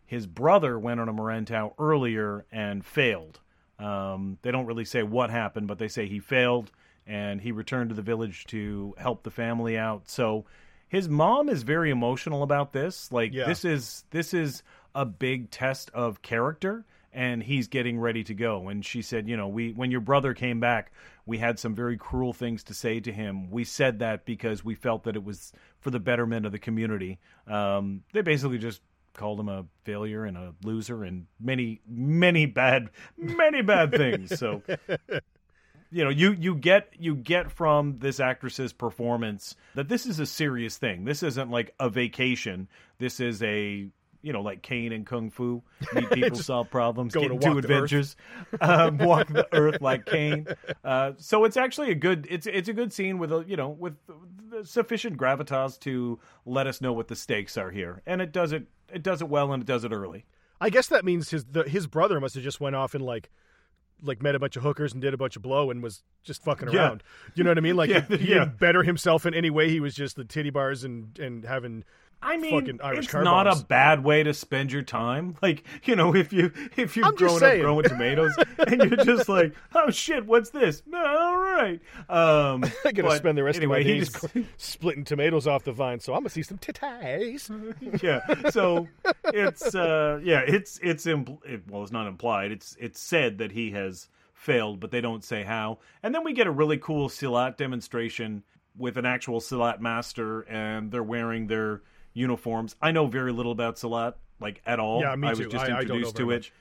his 0.06 0.28
brother 0.28 0.80
went 0.80 1.02
on 1.02 1.10
a 1.10 1.14
Merantau 1.14 1.74
earlier 1.78 2.46
and 2.54 2.86
failed. 2.86 3.42
Um, 3.80 4.38
they 4.44 4.52
don't 4.52 4.66
really 4.66 4.86
say 4.86 5.04
what 5.04 5.30
happened, 5.30 5.68
but 5.68 5.78
they 5.78 5.90
say 5.90 6.08
he 6.08 6.20
failed 6.20 6.72
and 7.08 7.42
he 7.42 7.52
returned 7.52 7.90
to 7.90 7.96
the 7.96 8.02
village 8.02 8.46
to 8.48 8.94
help 8.98 9.24
the 9.24 9.32
family 9.32 9.78
out. 9.78 10.10
So 10.10 10.46
his 10.88 11.08
mom 11.10 11.50
is 11.50 11.64
very 11.64 11.90
emotional 11.92 12.44
about 12.44 12.72
this. 12.74 13.12
Like 13.12 13.34
Yeah. 13.34 13.46
this 13.46 13.66
is 13.66 14.06
this 14.12 14.34
is 14.34 14.64
a 14.94 15.06
big 15.06 15.50
test 15.52 15.92
of 15.94 16.22
character 16.22 16.86
and 17.12 17.42
he's 17.42 17.68
getting 17.70 17.98
ready 18.00 18.24
to 18.26 18.34
go 18.34 18.68
and 18.68 18.86
she 18.86 19.02
said 19.02 19.28
you 19.28 19.36
know 19.38 19.48
we 19.48 19.72
when 19.72 19.90
your 19.92 20.02
brother 20.02 20.34
came 20.34 20.60
back 20.60 20.92
we 21.26 21.38
had 21.38 21.58
some 21.60 21.74
very 21.76 21.98
cruel 21.98 22.32
things 22.34 22.64
to 22.64 22.74
say 22.74 23.00
to 23.00 23.12
him 23.12 23.50
we 23.50 23.64
said 23.64 24.00
that 24.00 24.26
because 24.26 24.64
we 24.66 24.76
felt 24.76 25.04
that 25.04 25.16
it 25.16 25.24
was 25.24 25.52
for 25.80 25.92
the 25.92 26.00
betterment 26.00 26.46
of 26.46 26.52
the 26.52 26.60
community 26.60 27.18
um, 27.48 28.04
they 28.14 28.22
basically 28.22 28.58
just 28.58 28.82
called 29.14 29.40
him 29.40 29.48
a 29.50 29.66
failure 29.86 30.26
and 30.26 30.36
a 30.38 30.54
loser 30.64 31.04
and 31.06 31.26
many 31.40 31.80
many 31.88 32.46
bad 32.46 32.90
many 33.18 33.62
bad 33.62 33.92
things 33.92 34.38
so 34.38 34.62
you 35.92 36.04
know 36.04 36.10
you 36.10 36.32
you 36.34 36.56
get 36.56 36.90
you 36.98 37.16
get 37.16 37.52
from 37.52 38.00
this 38.00 38.20
actress's 38.20 38.74
performance 38.74 39.56
that 39.76 39.88
this 39.88 40.06
is 40.06 40.20
a 40.20 40.26
serious 40.26 40.78
thing. 40.78 41.06
This 41.06 41.24
isn't 41.24 41.50
like 41.50 41.74
a 41.80 41.90
vacation. 41.90 42.68
This 42.98 43.20
is 43.20 43.42
a 43.44 43.88
you 44.22 44.34
know 44.34 44.42
like 44.42 44.64
kane 44.64 44.92
and 44.92 45.06
kung 45.06 45.30
fu 45.30 45.62
meet 45.94 46.10
people 46.12 46.38
solve 46.38 46.70
problems 46.72 47.14
get 47.14 47.28
to 47.28 47.34
into 47.34 47.58
adventures 47.60 48.16
um, 48.60 48.98
walk 49.00 49.28
the 49.28 49.48
earth 49.54 49.82
like 49.82 50.06
kane. 50.06 50.48
Uh, 50.84 51.12
so 51.18 51.46
it's 51.46 51.58
actually 51.58 51.92
a 51.92 51.96
good 51.96 52.28
it's 52.30 52.48
it's 52.48 52.68
a 52.68 52.74
good 52.74 52.92
scene 52.92 53.20
with 53.20 53.32
a 53.32 53.46
you 53.48 53.56
know 53.56 53.70
with 53.70 53.96
sufficient 54.64 55.18
gravitas 55.18 55.80
to 55.80 56.20
let 56.46 56.68
us 56.68 56.82
know 56.82 56.94
what 56.94 57.08
the 57.08 57.16
stakes 57.16 57.58
are 57.58 57.72
here. 57.72 58.02
And 58.06 58.22
it 58.22 58.32
does 58.32 58.52
it 58.52 58.68
it 58.94 59.04
does 59.04 59.22
it 59.22 59.30
well 59.30 59.52
and 59.54 59.62
it 59.62 59.68
does 59.68 59.84
it 59.84 59.92
early. 59.92 60.26
I 60.60 60.70
guess 60.70 60.88
that 60.88 61.04
means 61.04 61.30
his 61.30 61.46
the, 61.46 61.64
his 61.64 61.88
brother 61.88 62.20
must 62.20 62.36
have 62.36 62.44
just 62.44 62.62
went 62.62 62.76
off 62.76 62.96
and 62.96 63.04
like 63.04 63.30
like 64.02 64.22
met 64.22 64.36
a 64.36 64.40
bunch 64.40 64.56
of 64.58 64.64
hookers 64.64 64.94
and 64.94 65.02
did 65.02 65.14
a 65.14 65.18
bunch 65.18 65.36
of 65.36 65.42
blow 65.42 65.72
and 65.72 65.82
was 65.82 66.04
just 66.24 66.44
fucking 66.44 66.70
Yeah. 66.72 66.80
around. 66.88 67.04
You 67.34 67.44
know 67.44 67.52
what 67.52 67.58
I 67.58 67.62
mean? 67.62 67.76
Like 67.78 67.90
Yeah, 67.90 68.02
he, 68.08 68.18
he 68.18 68.30
yeah. 68.30 68.40
didn't 68.40 68.60
better 68.60 68.84
himself 68.84 69.26
in 69.26 69.34
any 69.34 69.50
way. 69.50 69.70
He 69.70 69.80
was 69.80 69.96
just 69.96 70.16
the 70.16 70.26
titty 70.26 70.50
bars 70.50 70.84
and 70.84 71.18
and 71.20 71.44
having 71.46 71.84
I 72.26 72.38
mean, 72.38 72.80
it's 72.84 73.14
not 73.14 73.48
a 73.48 73.64
bad 73.64 74.04
way 74.04 74.24
to 74.24 74.34
spend 74.34 74.72
your 74.72 74.82
time. 74.82 75.36
Like, 75.46 75.64
you 75.84 75.96
know, 75.96 76.16
if 76.16 76.34
you 76.34 76.52
if 76.76 76.98
you've 76.98 77.06
I'm 77.06 77.16
just 77.18 77.40
grown 77.40 77.52
up 77.52 77.60
growing 77.60 77.84
tomatoes 77.84 78.34
and 78.58 78.82
you're 78.82 79.06
just 79.06 79.30
like, 79.30 79.54
oh 79.76 79.92
shit, 79.92 80.26
what's 80.26 80.50
this? 80.50 80.82
All 80.92 81.38
right, 81.38 81.80
um, 82.10 82.64
I 82.86 82.92
gotta 82.92 83.16
spend 83.18 83.38
the 83.38 83.44
rest 83.44 83.58
anyway, 83.58 83.82
of 83.82 83.86
my 83.86 83.94
days 83.94 84.10
qu- 84.10 84.46
splitting 84.58 85.04
tomatoes 85.04 85.46
off 85.46 85.64
the 85.64 85.72
vine, 85.72 86.00
so 86.00 86.14
I'm 86.14 86.22
gonna 86.22 86.30
see 86.30 86.42
some 86.42 86.58
titties. 86.58 88.02
yeah. 88.02 88.50
So 88.50 88.88
it's 89.26 89.76
uh, 89.76 90.20
yeah, 90.24 90.40
it's 90.40 90.80
it's 90.82 91.06
impl- 91.06 91.46
it, 91.46 91.62
well, 91.70 91.84
it's 91.84 91.92
not 91.92 92.08
implied. 92.08 92.52
It's 92.52 92.76
it's 92.80 93.00
said 93.00 93.38
that 93.38 93.52
he 93.52 93.72
has 93.72 94.10
failed, 94.34 94.80
but 94.80 94.90
they 94.90 95.02
don't 95.02 95.24
say 95.24 95.44
how. 95.44 95.80
And 96.02 96.16
then 96.16 96.24
we 96.24 96.34
get 96.34 96.48
a 96.48 96.52
really 96.52 96.78
cool 96.78 97.10
Silat 97.10 97.58
demonstration 97.58 98.44
with 98.78 98.98
an 98.98 99.06
actual 99.06 99.40
Silat 99.40 99.80
master, 99.80 100.42
and 100.42 100.92
they're 100.92 101.04
wearing 101.04 101.48
their 101.48 101.82
uniforms. 102.16 102.76
I 102.82 102.92
know 102.92 103.06
very 103.06 103.32
little 103.32 103.52
about 103.52 103.76
Silat, 103.76 104.16
like 104.40 104.62
at 104.66 104.80
all. 104.80 105.02
Yeah, 105.02 105.16
me 105.16 105.28
I 105.28 105.30
was 105.32 105.40
too. 105.40 105.50
just 105.50 105.66
I- 105.70 105.78
I 105.78 105.82
introduced 105.82 106.18
very 106.18 106.30
to 106.30 106.36
much. 106.36 106.52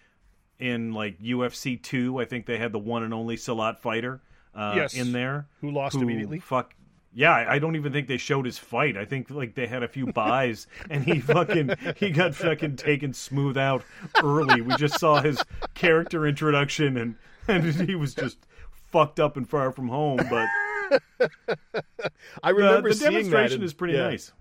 it 0.58 0.66
in 0.66 0.92
like 0.92 1.18
UFC 1.22 1.82
two. 1.82 2.20
I 2.20 2.26
think 2.26 2.44
they 2.44 2.58
had 2.58 2.72
the 2.72 2.78
one 2.78 3.02
and 3.02 3.14
only 3.14 3.36
Silat 3.36 3.78
fighter 3.78 4.20
uh, 4.54 4.74
Yes. 4.76 4.94
in 4.94 5.12
there 5.12 5.46
Who 5.62 5.70
lost 5.70 5.96
immediately? 5.96 6.38
Fuck. 6.40 6.74
Yeah, 7.16 7.30
I 7.30 7.54
I 7.54 7.58
don't 7.60 7.76
even 7.76 7.92
think 7.92 8.08
they 8.08 8.16
showed 8.16 8.44
his 8.44 8.58
fight. 8.58 8.96
I 8.96 9.04
think 9.04 9.30
like 9.30 9.54
they 9.54 9.68
had 9.68 9.82
a 9.84 9.88
few 9.88 10.06
buys, 10.12 10.66
and 10.90 11.04
he 11.04 11.20
fucking 11.20 11.70
he 11.96 12.10
got 12.10 12.34
fucking 12.34 12.74
taken 12.76 13.14
smooth 13.14 13.56
out 13.56 13.84
early. 14.22 14.60
We 14.62 14.74
just 14.76 14.98
saw 14.98 15.20
his 15.22 15.40
character 15.74 16.26
introduction, 16.26 16.96
and 16.96 17.14
and 17.46 17.64
he 17.88 17.94
was 17.94 18.14
just 18.16 18.38
fucked 18.90 19.20
up 19.20 19.36
and 19.36 19.48
far 19.48 19.70
from 19.70 19.88
home. 19.88 20.18
But 20.28 20.48
I 22.42 22.50
remember 22.50 22.88
the 22.90 22.94
seeing 22.96 23.12
that. 23.12 23.16
demonstration 23.18 23.54
and- 23.56 23.64
is 23.64 23.72
pretty 23.74 23.94
yeah. 23.94 24.08
nice. 24.08 24.32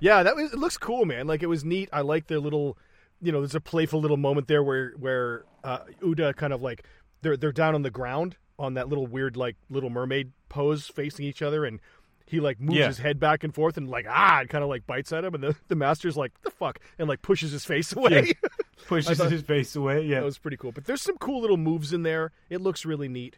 Yeah, 0.00 0.22
that 0.22 0.36
was. 0.36 0.52
It 0.52 0.58
looks 0.58 0.76
cool, 0.76 1.04
man. 1.04 1.26
Like 1.26 1.42
it 1.42 1.46
was 1.48 1.64
neat. 1.64 1.88
I 1.92 2.00
like 2.02 2.26
their 2.26 2.40
little, 2.40 2.78
you 3.20 3.32
know, 3.32 3.40
there's 3.40 3.54
a 3.54 3.60
playful 3.60 4.00
little 4.00 4.16
moment 4.16 4.48
there 4.48 4.62
where 4.62 4.92
where 4.98 5.44
uh, 5.64 5.78
Uda 6.02 6.34
kind 6.36 6.52
of 6.52 6.62
like 6.62 6.84
they're 7.22 7.36
they're 7.36 7.52
down 7.52 7.74
on 7.74 7.82
the 7.82 7.90
ground 7.90 8.36
on 8.58 8.74
that 8.74 8.88
little 8.88 9.06
weird 9.06 9.36
like 9.36 9.56
little 9.70 9.90
mermaid 9.90 10.32
pose 10.48 10.86
facing 10.86 11.24
each 11.24 11.42
other, 11.42 11.64
and 11.64 11.80
he 12.26 12.40
like 12.40 12.60
moves 12.60 12.78
Yeah. 12.78 12.86
his 12.88 12.98
head 12.98 13.18
back 13.18 13.42
and 13.44 13.54
forth 13.54 13.76
and 13.76 13.88
like 13.88 14.06
ah, 14.08 14.40
and 14.40 14.48
kind 14.48 14.62
of 14.62 14.70
like 14.70 14.86
bites 14.86 15.12
at 15.12 15.24
him, 15.24 15.34
and 15.34 15.42
the 15.42 15.56
the 15.68 15.74
master's 15.76 16.16
like 16.16 16.32
the 16.42 16.50
fuck 16.50 16.78
and 16.98 17.08
like 17.08 17.22
pushes 17.22 17.52
his 17.52 17.64
face 17.64 17.94
away. 17.94 18.32
Pushes 18.86 19.18
his 19.18 19.42
face 19.42 19.74
away. 19.76 20.04
Yeah, 20.06 20.20
that 20.20 20.24
was 20.24 20.38
pretty 20.38 20.56
cool. 20.56 20.72
But 20.72 20.84
there's 20.86 21.02
some 21.02 21.18
cool 21.18 21.40
little 21.42 21.56
moves 21.58 21.92
in 21.92 22.04
there. 22.04 22.30
It 22.48 22.60
looks 22.62 22.86
really 22.86 23.08
neat. 23.08 23.36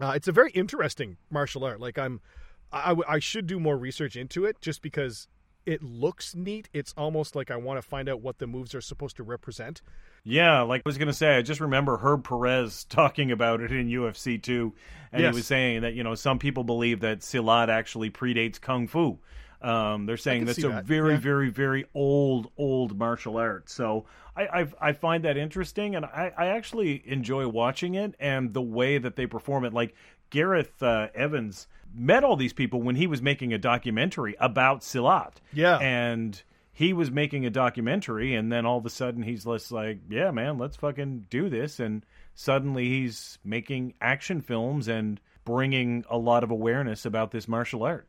Uh, 0.00 0.12
it's 0.16 0.26
a 0.26 0.32
very 0.32 0.50
interesting 0.52 1.18
martial 1.30 1.62
art. 1.62 1.78
Like 1.78 1.98
I'm, 1.98 2.20
I, 2.72 2.86
I 2.86 2.88
w- 2.88 3.04
I 3.06 3.18
should 3.20 3.46
do 3.46 3.60
more 3.60 3.76
research 3.76 4.16
into 4.16 4.44
it 4.44 4.60
just 4.60 4.82
because 4.82 5.28
it 5.66 5.82
looks 5.82 6.34
neat. 6.34 6.68
It's 6.72 6.94
almost 6.96 7.36
like 7.36 7.50
I 7.50 7.56
want 7.56 7.78
to 7.78 7.82
find 7.82 8.08
out 8.08 8.20
what 8.22 8.38
the 8.38 8.46
moves 8.46 8.74
are 8.74 8.80
supposed 8.80 9.16
to 9.16 9.22
represent. 9.22 9.82
Yeah, 10.24 10.62
like 10.62 10.82
I 10.84 10.88
was 10.88 10.98
gonna 10.98 11.12
say, 11.12 11.36
I 11.36 11.42
just 11.42 11.60
remember 11.60 11.98
Herb 11.98 12.24
Perez 12.26 12.84
talking 12.88 13.30
about 13.30 13.60
it 13.60 13.70
in 13.72 13.88
UFC 13.88 14.42
two, 14.42 14.72
and 15.12 15.22
Yes. 15.22 15.32
he 15.34 15.38
was 15.38 15.46
saying 15.46 15.82
that 15.82 15.94
you 15.94 16.02
know 16.02 16.14
some 16.14 16.38
people 16.38 16.64
believe 16.64 17.00
that 17.00 17.20
Silat 17.20 17.68
actually 17.68 18.10
predates 18.10 18.60
Kung 18.60 18.88
Fu. 18.88 19.18
Um, 19.62 20.06
they're 20.06 20.16
saying 20.16 20.44
that's 20.44 20.62
a 20.62 20.68
that, 20.68 20.84
very, 20.84 21.12
yeah. 21.12 21.20
very, 21.20 21.50
very 21.50 21.86
old, 21.94 22.50
old 22.56 22.98
martial 22.98 23.36
art. 23.36 23.68
So 23.70 24.06
I, 24.36 24.42
I, 24.42 24.66
I 24.80 24.92
find 24.92 25.24
that 25.24 25.36
interesting, 25.36 25.96
and 25.96 26.04
I, 26.04 26.32
I 26.36 26.46
actually 26.48 27.02
enjoy 27.06 27.48
watching 27.48 27.94
it 27.94 28.14
and 28.20 28.52
the 28.52 28.62
way 28.62 28.98
that 28.98 29.16
they 29.16 29.26
perform 29.26 29.64
it. 29.64 29.72
Like 29.72 29.94
Gareth 30.30 30.82
uh, 30.82 31.08
Evans 31.14 31.66
met 31.94 32.24
all 32.24 32.36
these 32.36 32.52
people 32.52 32.82
when 32.82 32.96
he 32.96 33.06
was 33.06 33.22
making 33.22 33.52
a 33.52 33.58
documentary 33.58 34.36
about 34.38 34.80
Silat. 34.80 35.32
Yeah. 35.52 35.78
and 35.78 36.42
he 36.76 36.92
was 36.92 37.10
making 37.10 37.46
a 37.46 37.50
documentary 37.50 38.34
and 38.34 38.52
then 38.52 38.66
all 38.66 38.76
of 38.76 38.84
a 38.84 38.90
sudden 38.90 39.22
he's 39.22 39.44
just 39.44 39.72
like 39.72 39.98
yeah 40.10 40.30
man 40.30 40.58
let's 40.58 40.76
fucking 40.76 41.24
do 41.30 41.48
this 41.48 41.80
and 41.80 42.04
suddenly 42.34 42.86
he's 42.86 43.38
making 43.42 43.94
action 43.98 44.42
films 44.42 44.86
and 44.86 45.18
bringing 45.46 46.04
a 46.10 46.18
lot 46.18 46.44
of 46.44 46.50
awareness 46.50 47.06
about 47.06 47.30
this 47.30 47.48
martial 47.48 47.82
art 47.82 48.06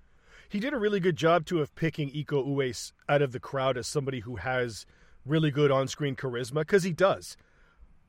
He 0.50 0.60
did 0.60 0.74
a 0.74 0.78
really 0.78 1.00
good 1.00 1.16
job 1.16 1.46
too 1.46 1.62
of 1.62 1.74
picking 1.76 2.10
Iko 2.12 2.46
Uwais 2.48 2.92
out 3.10 3.22
of 3.22 3.32
the 3.32 3.40
crowd 3.40 3.78
as 3.78 3.88
somebody 3.88 4.22
who 4.22 4.38
has 4.38 4.86
really 5.26 5.52
good 5.52 5.72
on-screen 5.72 6.16
charisma 6.16 6.62
because 6.62 6.84
he 6.84 6.94
does. 6.94 7.36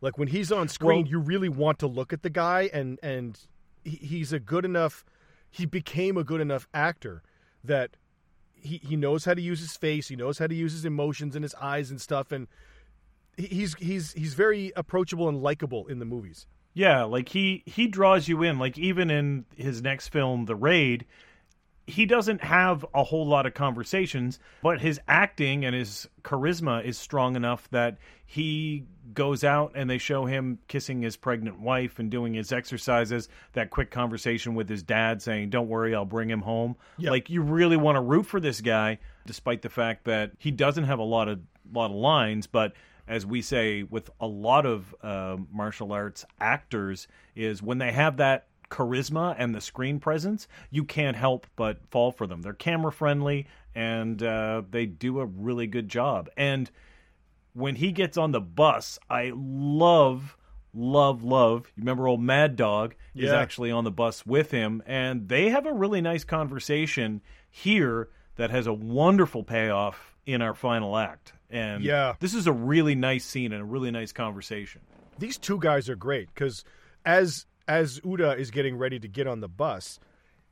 Like 0.01 0.17
when 0.19 0.29
he's 0.29 0.53
on 0.53 0.69
screen, 0.69 1.03
Well- 1.03 1.11
you 1.11 1.19
really 1.19 1.49
want 1.49 1.79
to 1.81 1.87
look 1.89 2.13
at 2.13 2.23
the 2.23 2.31
guy, 2.31 2.71
and 2.73 2.99
and 3.03 3.39
he, 3.85 3.97
he's 3.97 4.33
a 4.33 4.39
good 4.39 4.65
enough. 4.65 5.05
He 5.51 5.67
became 5.67 6.17
a 6.17 6.23
good 6.25 6.41
enough 6.41 6.69
actor 6.73 7.23
that 7.65 7.97
he 8.55 8.79
he 8.79 8.95
knows 8.97 9.25
how 9.25 9.35
to 9.35 9.41
use 9.43 9.61
his 9.61 9.77
face, 9.77 10.07
he 10.09 10.15
knows 10.17 10.39
how 10.39 10.47
to 10.47 10.55
use 10.55 10.73
his 10.73 10.85
emotions 10.85 11.35
and 11.35 11.43
his 11.45 11.55
eyes 11.57 11.91
and 11.91 12.01
stuff, 12.01 12.31
and 12.31 12.47
he's 13.37 13.75
he's 13.75 14.13
he's 14.13 14.35
very 14.35 14.73
approachable 14.77 15.29
and 15.29 15.43
likable 15.43 15.87
in 15.89 15.99
the 15.99 16.05
movies. 16.05 16.47
yeah 16.75 17.03
like 17.05 17.29
he 17.31 17.63
he 17.67 17.87
draws 17.89 18.29
you 18.29 18.43
in 18.43 18.59
like 18.59 18.77
even 18.79 19.11
in 19.11 19.45
his 19.57 19.81
next 19.83 20.09
film 20.09 20.45
the 20.47 20.57
raid 20.57 21.05
he 21.89 22.05
doesn't 22.05 22.45
have 22.45 22.85
a 22.93 23.03
whole 23.03 23.27
lot 23.27 23.47
of 23.47 23.55
conversations, 23.55 24.39
but 24.63 24.79
his 24.79 25.01
acting 25.09 25.65
and 25.65 25.75
his 25.75 26.07
charisma 26.23 26.85
is 26.85 26.99
strong 26.99 27.35
enough 27.35 27.67
that 27.71 27.97
he 28.27 28.85
goes 29.15 29.43
out 29.43 29.73
and 29.75 29.89
they 29.89 29.97
show 29.97 30.27
him 30.27 30.59
kissing 30.69 31.01
his 31.01 31.17
pregnant 31.17 31.59
wife 31.59 31.99
and 31.99 32.11
doing 32.11 32.35
his 32.35 32.53
exercises. 32.53 33.31
That 33.55 33.71
quick 33.71 33.91
conversation 33.91 34.55
with 34.55 34.69
his 34.69 34.83
dad 34.83 35.23
saying, 35.23 35.49
Don't 35.49 35.69
worry, 35.69 35.95
I'll 35.95 36.05
bring 36.05 36.29
him 36.29 36.43
home. 36.43 36.77
Yeah. 36.99 37.11
Like, 37.11 37.31
you 37.31 37.41
really 37.41 37.79
want 37.79 37.97
to 37.97 38.03
root 38.03 38.27
for 38.27 38.39
this 38.39 38.61
guy, 38.61 38.99
despite 39.25 39.63
the 39.63 39.71
fact 39.71 40.05
that 40.05 40.33
he 40.39 40.51
doesn't 40.51 40.85
have 40.85 40.99
a 40.99 41.05
lot 41.05 41.29
of, 41.29 41.41
lot 41.73 41.87
of 41.87 41.97
lines, 41.97 42.47
but 42.47 42.75
as 43.07 43.25
we 43.25 43.41
say 43.41 43.83
with 43.83 44.11
a 44.21 44.27
lot 44.27 44.67
of 44.67 44.95
uh, 45.03 45.39
martial 45.51 45.93
arts 45.93 46.27
actors, 46.39 47.09
is 47.35 47.63
when 47.63 47.79
they 47.79 47.93
have 47.93 48.19
that 48.19 48.48
charisma 48.71 49.35
and 49.39 49.55
the 49.55 49.61
screen 49.61 49.99
presence, 50.01 50.47
you 50.71 50.85
can't 50.85 51.17
help 51.17 51.47
but 51.57 51.79
fall 51.91 52.11
for 52.13 52.27
them. 52.27 52.43
They're 52.43 52.53
camera 52.53 52.93
friendly 52.93 53.47
and 53.75 54.23
uh, 54.23 54.63
they 54.71 54.87
do 54.87 55.21
a 55.21 55.27
really 55.27 55.67
good 55.67 55.89
job. 55.89 56.29
And 56.37 56.71
when 57.55 57.77
he 57.77 57.93
gets 57.93 58.17
on 58.17 58.33
the 58.33 58.41
bus, 58.41 58.99
I 59.09 59.33
love, 59.35 60.37
love, 60.75 61.23
love. 61.25 61.67
You 61.77 61.83
remember 61.83 62.07
old 62.09 62.21
Mad 62.23 62.57
Dog 62.57 62.95
is 63.15 63.31
Yeah. 63.31 63.39
actually 63.39 63.71
on 63.71 63.85
the 63.85 63.91
bus 63.91 64.25
with 64.27 64.51
him, 64.51 64.83
and 64.87 65.29
they 65.29 65.49
have 65.51 65.67
a 65.67 65.73
really 65.73 66.01
nice 66.01 66.25
conversation 66.25 67.21
here 67.51 68.09
that 68.37 68.51
has 68.51 68.67
a 68.67 68.73
wonderful 68.73 69.43
payoff 69.43 70.15
in 70.27 70.43
our 70.43 70.55
final 70.55 70.97
act. 70.97 71.33
And 71.51 71.83
Yeah. 71.83 72.15
this 72.21 72.35
is 72.35 72.47
a 72.47 72.53
really 72.53 72.95
nice 72.95 73.25
scene 73.25 73.53
and 73.53 73.63
a 73.63 73.65
really 73.65 73.91
nice 73.91 74.13
conversation. 74.13 74.83
these 75.19 75.37
two 75.39 75.59
guys 75.59 75.89
are 75.89 75.97
great 75.97 76.33
because 76.33 76.65
as 77.05 77.47
as 77.69 78.01
Uda 78.01 78.37
is 78.37 78.51
getting 78.51 78.77
ready 78.77 78.99
to 78.99 79.07
get 79.07 79.27
on 79.27 79.41
the 79.41 79.49
bus, 79.49 80.01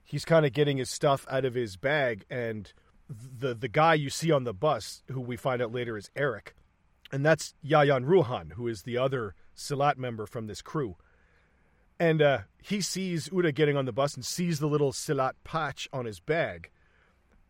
he's 0.05 0.25
kind 0.25 0.45
of 0.47 0.53
getting 0.53 0.77
his 0.77 0.91
stuff 0.91 1.27
out 1.31 1.45
of 1.45 1.55
his 1.55 1.77
bag, 1.77 2.25
and 2.31 2.73
the 3.09 3.55
the 3.55 3.69
guy 3.69 3.95
you 3.95 4.11
see 4.11 4.31
on 4.31 4.45
the 4.45 4.55
bus, 4.55 5.03
who 5.11 5.21
we 5.21 5.37
find 5.37 5.63
out 5.63 5.73
later 5.73 5.97
is 5.97 6.11
Eric, 6.15 6.55
and 7.11 7.25
that's 7.25 7.55
Yayan 7.65 8.05
Ruhian, 8.05 8.53
who 8.53 8.69
is 8.69 8.83
the 8.83 8.99
other 8.99 9.35
Silat 9.57 9.97
member 9.97 10.27
from 10.27 10.47
this 10.47 10.61
crew. 10.61 10.97
And 11.99 12.21
uh, 12.21 12.39
he 12.63 12.83
sees 12.83 13.31
Uda 13.31 13.55
getting 13.55 13.77
on 13.77 13.87
the 13.87 13.93
bus 13.93 14.15
and 14.15 14.25
sees 14.25 14.59
the 14.59 14.67
little 14.67 14.93
Silat 14.93 15.33
patch 15.45 15.89
on 15.95 16.05
his 16.05 16.21
bag, 16.21 16.71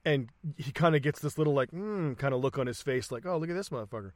and 0.04 0.28
he 0.56 0.70
kind 0.70 0.94
of 0.94 1.02
gets 1.02 1.20
this 1.20 1.36
little 1.36 1.54
like 1.54 1.72
mm, 1.72 2.16
kind 2.16 2.32
of 2.32 2.40
look 2.40 2.56
on 2.56 2.68
his 2.68 2.80
face, 2.80 3.10
like, 3.10 3.26
"Oh, 3.26 3.36
look 3.38 3.50
at 3.50 3.56
this 3.56 3.70
motherfucker." 3.70 4.12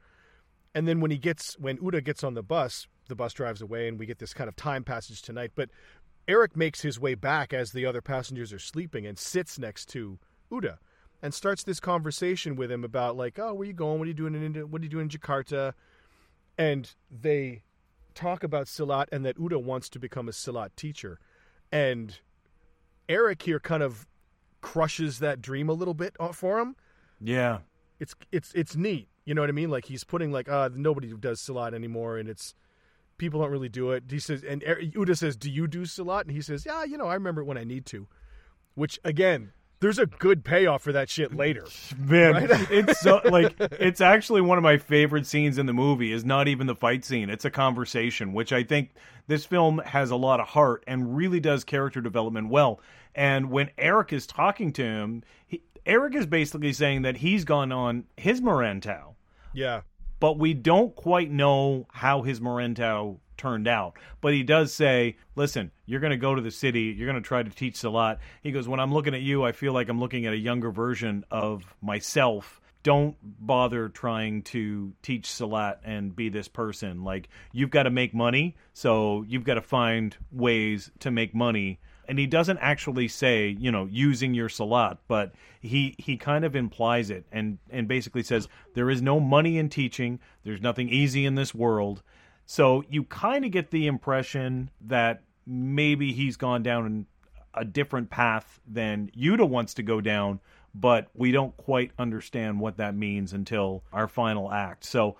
And 0.74 0.86
then 0.86 1.00
when 1.00 1.10
he 1.10 1.18
gets 1.18 1.58
when 1.58 1.78
Uda 1.78 2.02
gets 2.04 2.22
on 2.22 2.34
the 2.34 2.42
bus, 2.42 2.86
the 3.08 3.16
bus 3.16 3.32
drives 3.32 3.60
away, 3.60 3.88
and 3.88 3.98
we 3.98 4.06
get 4.06 4.18
this 4.18 4.32
kind 4.34 4.48
of 4.48 4.56
time 4.56 4.84
passage 4.84 5.20
tonight. 5.22 5.52
But 5.54 5.70
Eric 6.28 6.56
makes 6.56 6.82
his 6.82 7.00
way 7.00 7.14
back 7.14 7.52
as 7.52 7.72
the 7.72 7.84
other 7.86 8.00
passengers 8.00 8.52
are 8.52 8.58
sleeping 8.58 9.06
and 9.06 9.18
sits 9.18 9.58
next 9.58 9.86
to 9.90 10.18
Uda 10.52 10.78
and 11.22 11.34
starts 11.34 11.64
this 11.64 11.80
conversation 11.80 12.54
with 12.56 12.70
him 12.70 12.84
about 12.84 13.16
like, 13.16 13.38
oh, 13.38 13.52
where 13.54 13.66
you 13.66 13.72
going? 13.72 13.98
What 13.98 14.04
are 14.04 14.08
you 14.08 14.14
doing 14.14 14.34
in 14.34 14.42
Indo- 14.44 14.66
what 14.66 14.80
are 14.80 14.84
you 14.84 14.90
doing 14.90 15.04
in 15.04 15.08
Jakarta? 15.08 15.72
And 16.56 16.94
they 17.10 17.62
talk 18.14 18.42
about 18.44 18.66
Silat 18.66 19.06
and 19.10 19.24
that 19.24 19.38
Uda 19.38 19.62
wants 19.62 19.88
to 19.90 19.98
become 19.98 20.28
a 20.28 20.32
Silat 20.32 20.70
teacher. 20.76 21.18
And 21.72 22.18
Eric 23.08 23.42
here 23.42 23.60
kind 23.60 23.82
of 23.82 24.06
crushes 24.60 25.18
that 25.18 25.42
dream 25.42 25.68
a 25.68 25.72
little 25.72 25.94
bit 25.94 26.14
uh, 26.20 26.32
for 26.32 26.58
him 26.60 26.76
Yeah. 27.20 27.60
it's 27.98 28.14
it's 28.30 28.52
it's 28.54 28.76
neat. 28.76 29.08
You 29.30 29.34
know 29.34 29.42
what 29.42 29.49
I 29.49 29.52
mean? 29.52 29.70
Like 29.70 29.84
he's 29.84 30.02
putting 30.02 30.32
like 30.32 30.49
uh 30.49 30.70
nobody 30.75 31.14
does 31.14 31.40
Silat 31.40 31.72
anymore, 31.72 32.18
and 32.18 32.28
it's 32.28 32.52
people 33.16 33.40
don't 33.40 33.52
really 33.52 33.68
do 33.68 33.92
it. 33.92 34.02
He 34.10 34.18
says, 34.18 34.42
and 34.42 34.60
Er- 34.64 34.80
Uda 34.82 35.16
says, 35.16 35.37
"Do 35.37 35.49
you 35.49 35.68
do 35.68 35.82
Silat?" 35.82 36.22
And 36.22 36.32
he 36.32 36.42
says, 36.42 36.66
"Yeah, 36.66 36.82
you 36.82 36.99
know, 36.99 37.06
I 37.06 37.14
remember 37.14 37.42
it 37.42 37.44
when 37.44 37.56
I 37.56 37.62
need 37.62 37.87
to." 37.87 38.08
Which 38.75 38.99
again, 39.04 39.52
there's 39.78 40.00
a 40.00 40.06
good 40.06 40.44
payoff 40.44 40.82
for 40.82 40.90
that 40.90 41.08
shit 41.08 41.32
later. 41.32 41.64
Man, 41.96 42.49
it's 42.72 42.99
so 42.99 43.20
like 43.25 43.54
it's 43.60 44.00
actually 44.00 44.40
one 44.40 44.58
of 44.58 44.64
my 44.64 44.78
favorite 44.78 45.28
scenes 45.28 45.58
in 45.58 45.66
the 45.66 45.72
movie. 45.72 46.10
Is 46.10 46.25
not 46.25 46.49
even 46.49 46.66
the 46.66 46.75
fight 46.75 47.04
scene; 47.04 47.30
it's 47.30 47.44
a 47.44 47.52
conversation, 47.52 48.32
which 48.32 48.52
I 48.52 48.64
think 48.64 48.94
this 49.28 49.46
film 49.46 49.78
has 49.84 50.10
a 50.10 50.16
lot 50.16 50.40
of 50.40 50.49
heart 50.49 50.82
and 50.88 51.16
really 51.16 51.38
does 51.38 51.62
character 51.62 52.00
development 52.00 52.49
well. 52.49 52.80
And 53.14 53.52
when 53.52 53.70
Eric 53.78 54.12
is 54.12 54.26
talking 54.26 54.72
to 54.72 54.82
him, 54.82 55.22
he, 55.46 55.62
Eric 55.87 56.16
is 56.16 56.26
basically 56.26 56.72
saying 56.72 57.02
that 57.02 57.18
he's 57.18 57.44
gone 57.44 57.70
on 57.70 58.06
his 58.16 58.40
Merantau, 58.40 59.14
Yeah, 59.52 59.83
but 60.21 60.38
we 60.38 60.54
don't 60.54 60.95
quite 60.95 61.30
know 61.30 61.87
how 61.90 62.23
his 62.23 62.40
Merantau 62.40 63.19
turned 63.37 63.66
out. 63.66 63.97
But 64.21 64.35
he 64.35 64.42
does 64.42 64.73
say, 64.73 65.16
"Listen, 65.35 65.71
you're 65.87 66.00
going 66.00 66.11
to 66.11 66.16
go 66.16 66.35
to 66.35 66.42
the 66.42 66.50
city. 66.50 66.95
You're 66.97 67.11
going 67.11 67.23
to 67.23 67.26
try 67.26 67.42
to 67.42 67.50
teach 67.50 67.75
Silat." 67.75 68.19
He 68.42 68.52
goes, 68.52 68.69
"When 68.69 68.80
I'm 68.80 68.92
looking 68.92 69.14
at 69.14 69.23
you, 69.23 69.42
I 69.45 69.52
feel 69.52 69.73
like 69.73 69.88
I'm 69.88 69.99
looking 69.99 70.26
at 70.26 70.33
a 70.33 70.38
younger 70.38 70.71
version 70.71 71.25
of 71.30 71.75
myself." 71.80 72.61
Don't 72.83 73.16
bother 73.23 73.90
trying 73.90 74.42
to 74.45 74.95
teach 75.02 75.28
Silat 75.28 75.78
and 75.85 76.16
be 76.16 76.30
this 76.30 76.49
person. 76.49 77.04
Like 77.04 77.28
you've 77.52 77.71
got 77.71 77.83
to 77.83 77.90
make 77.90 78.14
money, 78.14 78.57
so 78.73 79.23
you've 79.28 79.45
got 79.45 79.54
to 79.54 79.62
find 79.62 80.16
ways 80.33 80.90
to 81.00 81.11
make 81.11 81.35
money 81.35 81.80
and 82.11 82.19
he 82.19 82.26
doesn't 82.26 82.59
actually 82.59 83.07
say, 83.07 83.57
you 83.61 83.71
know, 83.71 83.87
using 83.88 84.35
your 84.35 84.49
silat, 84.49 84.99
but 85.07 85.33
he 85.61 85.95
he 85.97 86.17
kind 86.17 86.45
of 86.45 86.57
implies 86.57 87.09
it 87.09 87.25
and 87.31 87.59
and 87.71 87.87
basically 87.87 88.25
says 88.25 88.49
there 88.75 88.90
is 88.90 89.00
no 89.00 89.21
money 89.21 89.59
in 89.59 89.69
teaching. 89.69 90.19
There's 90.43 90.61
nothing 90.61 90.88
easy 90.88 91.25
in 91.25 91.37
this 91.37 91.55
world. 91.55 92.02
So 92.47 92.83
you 92.90 93.05
kind 93.05 93.45
of 93.45 93.52
get 93.52 93.71
the 93.71 93.87
impression 93.87 94.71
that 94.81 95.23
maybe 95.47 96.12
he's 96.12 96.37
gone 96.37 96.64
down 96.64 97.07
a 97.55 97.64
different 97.64 98.11
path 98.11 98.59
than 98.67 99.12
Yuta 99.17 99.49
wants 99.49 99.75
to 99.75 99.85
go 99.85 100.00
down, 100.00 100.40
but 100.75 101.11
we 101.14 101.31
don't 101.31 101.57
quite 101.57 101.93
understand 101.97 102.59
what 102.59 102.79
that 102.79 102.97
means 102.97 103.33
until 103.33 103.85
our 103.93 104.09
final 104.09 104.50
act. 104.50 104.85
So 104.85 105.14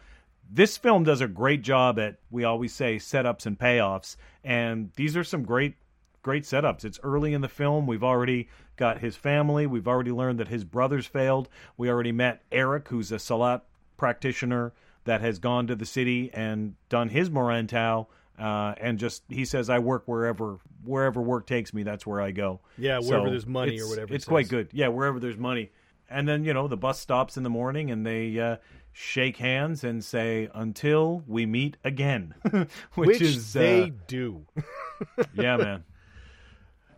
this 0.51 0.77
film 0.77 1.05
does 1.05 1.21
a 1.21 1.29
great 1.29 1.63
job 1.63 2.01
at 2.01 2.17
we 2.33 2.43
always 2.43 2.73
say 2.73 2.97
setups 2.97 3.47
and 3.47 3.57
payoffs 3.57 4.17
and 4.43 4.91
these 4.97 5.17
are 5.17 5.23
some 5.23 5.45
great 5.45 5.75
great 6.23 6.45
setups. 6.45 6.85
It's 6.85 7.00
early 7.03 7.33
in 7.35 7.41
the 7.41 7.49
film. 7.49 7.87
We've 7.87 8.05
already 8.05 8.49
got 8.77 8.99
his 8.99 9.17
family. 9.17 9.67
We've 9.67 9.89
already 9.89 10.12
learned 10.12 10.39
that 10.41 10.49
his 10.49 10.65
brothers 10.65 11.07
failed. 11.07 11.49
We 11.77 11.89
already 11.91 12.12
met 12.12 12.43
eric 12.53 12.89
who's 12.89 13.12
a 13.12 13.17
silat 13.17 13.62
practitioner 13.97 14.73
that 15.05 15.21
has 15.21 15.39
gone 15.39 15.67
to 15.67 15.75
the 15.77 15.87
city 15.87 16.31
and 16.33 16.75
done 16.89 17.09
his 17.11 17.29
merantau 17.31 18.07
uh, 18.39 18.75
and 18.81 18.99
just 18.99 19.23
he 19.29 19.45
says 19.45 19.69
i 19.69 19.79
work 19.79 20.03
wherever 20.07 20.59
wherever 20.85 21.21
work 21.21 21.47
takes 21.47 21.75
me 21.75 21.83
that's 21.83 22.07
where 22.07 22.21
i 22.21 22.31
go. 22.31 22.61
Yeah, 22.79 22.99
wherever 22.99 23.27
So 23.27 23.31
there's 23.31 23.47
money 23.47 23.73
or 23.73 23.75
it's- 23.75 23.89
whatever 23.91 24.12
it 24.12 24.17
it's 24.17 24.25
quite 24.25 24.49
good. 24.49 24.69
Yeah 24.73 24.89
wherever 24.89 25.21
there's 25.21 25.37
money. 25.37 25.71
And 26.09 26.27
then 26.27 26.45
you 26.45 26.55
know 26.55 26.67
the 26.67 26.77
bus 26.77 26.99
stops 26.99 27.37
in 27.37 27.43
the 27.43 27.50
morning 27.50 27.91
and 27.91 28.05
they 28.07 28.39
uh, 28.39 28.57
shake 28.93 29.37
hands 29.37 29.85
and 29.85 30.03
say 30.05 30.49
until 30.55 31.23
we 31.27 31.45
meet 31.47 31.77
again 31.85 32.35
which, 32.50 32.69
which 32.95 33.21
is 33.23 33.53
they 33.53 33.83
uh, 33.85 33.89
do. 34.07 34.47
yeah 35.35 35.57
man 35.57 35.85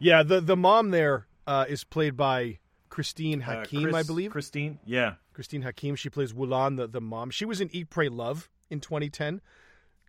Yeah, 0.02 0.23
the 0.23 0.40
the 0.40 0.56
mom 0.56 0.90
there 0.90 1.26
uh, 1.47 1.64
is 1.68 1.85
played 1.85 2.16
by 2.16 2.59
Christine 2.88 3.40
Uh, 3.42 3.61
Hakim, 3.61 3.85
Chris- 3.85 3.94
I 3.94 4.02
believe. 4.02 4.30
christine 4.30 4.78
yeah 4.85 5.14
Christine 5.32 5.62
Hakim. 5.62 5.97
She 5.97 6.11
plays 6.11 6.32
Wulan, 6.32 6.76
the, 6.76 6.87
the 6.87 7.00
mom. 7.00 7.30
She 7.30 7.44
was 7.47 7.61
in 7.61 7.71
Eat, 7.73 7.88
Pray, 7.88 8.09
Love 8.11 8.50
in 8.68 8.80
2010. 8.80 9.40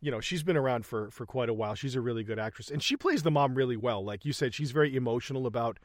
You 0.02 0.12
know, 0.12 0.20
she's 0.20 0.44
been 0.44 0.58
around 0.58 0.86
for, 0.86 1.10
for 1.12 1.26
quite 1.26 1.48
a 1.48 1.54
while. 1.54 1.76
She's 1.76 1.96
a 1.96 2.02
really 2.02 2.26
good 2.26 2.38
actress, 2.38 2.70
and 2.70 2.84
she 2.84 2.98
plays 2.98 3.24
the 3.24 3.32
mom 3.32 3.56
really 3.56 3.78
well. 3.78 4.04
Like 4.04 4.26
you 4.26 4.34
said, 4.34 4.54
she's 4.54 4.72
very 4.72 4.96
emotional 4.98 5.48
about 5.48 5.80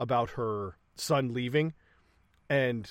about 0.00 0.30
her 0.30 0.76
son 0.96 1.32
leaving, 1.32 1.74
and 2.50 2.90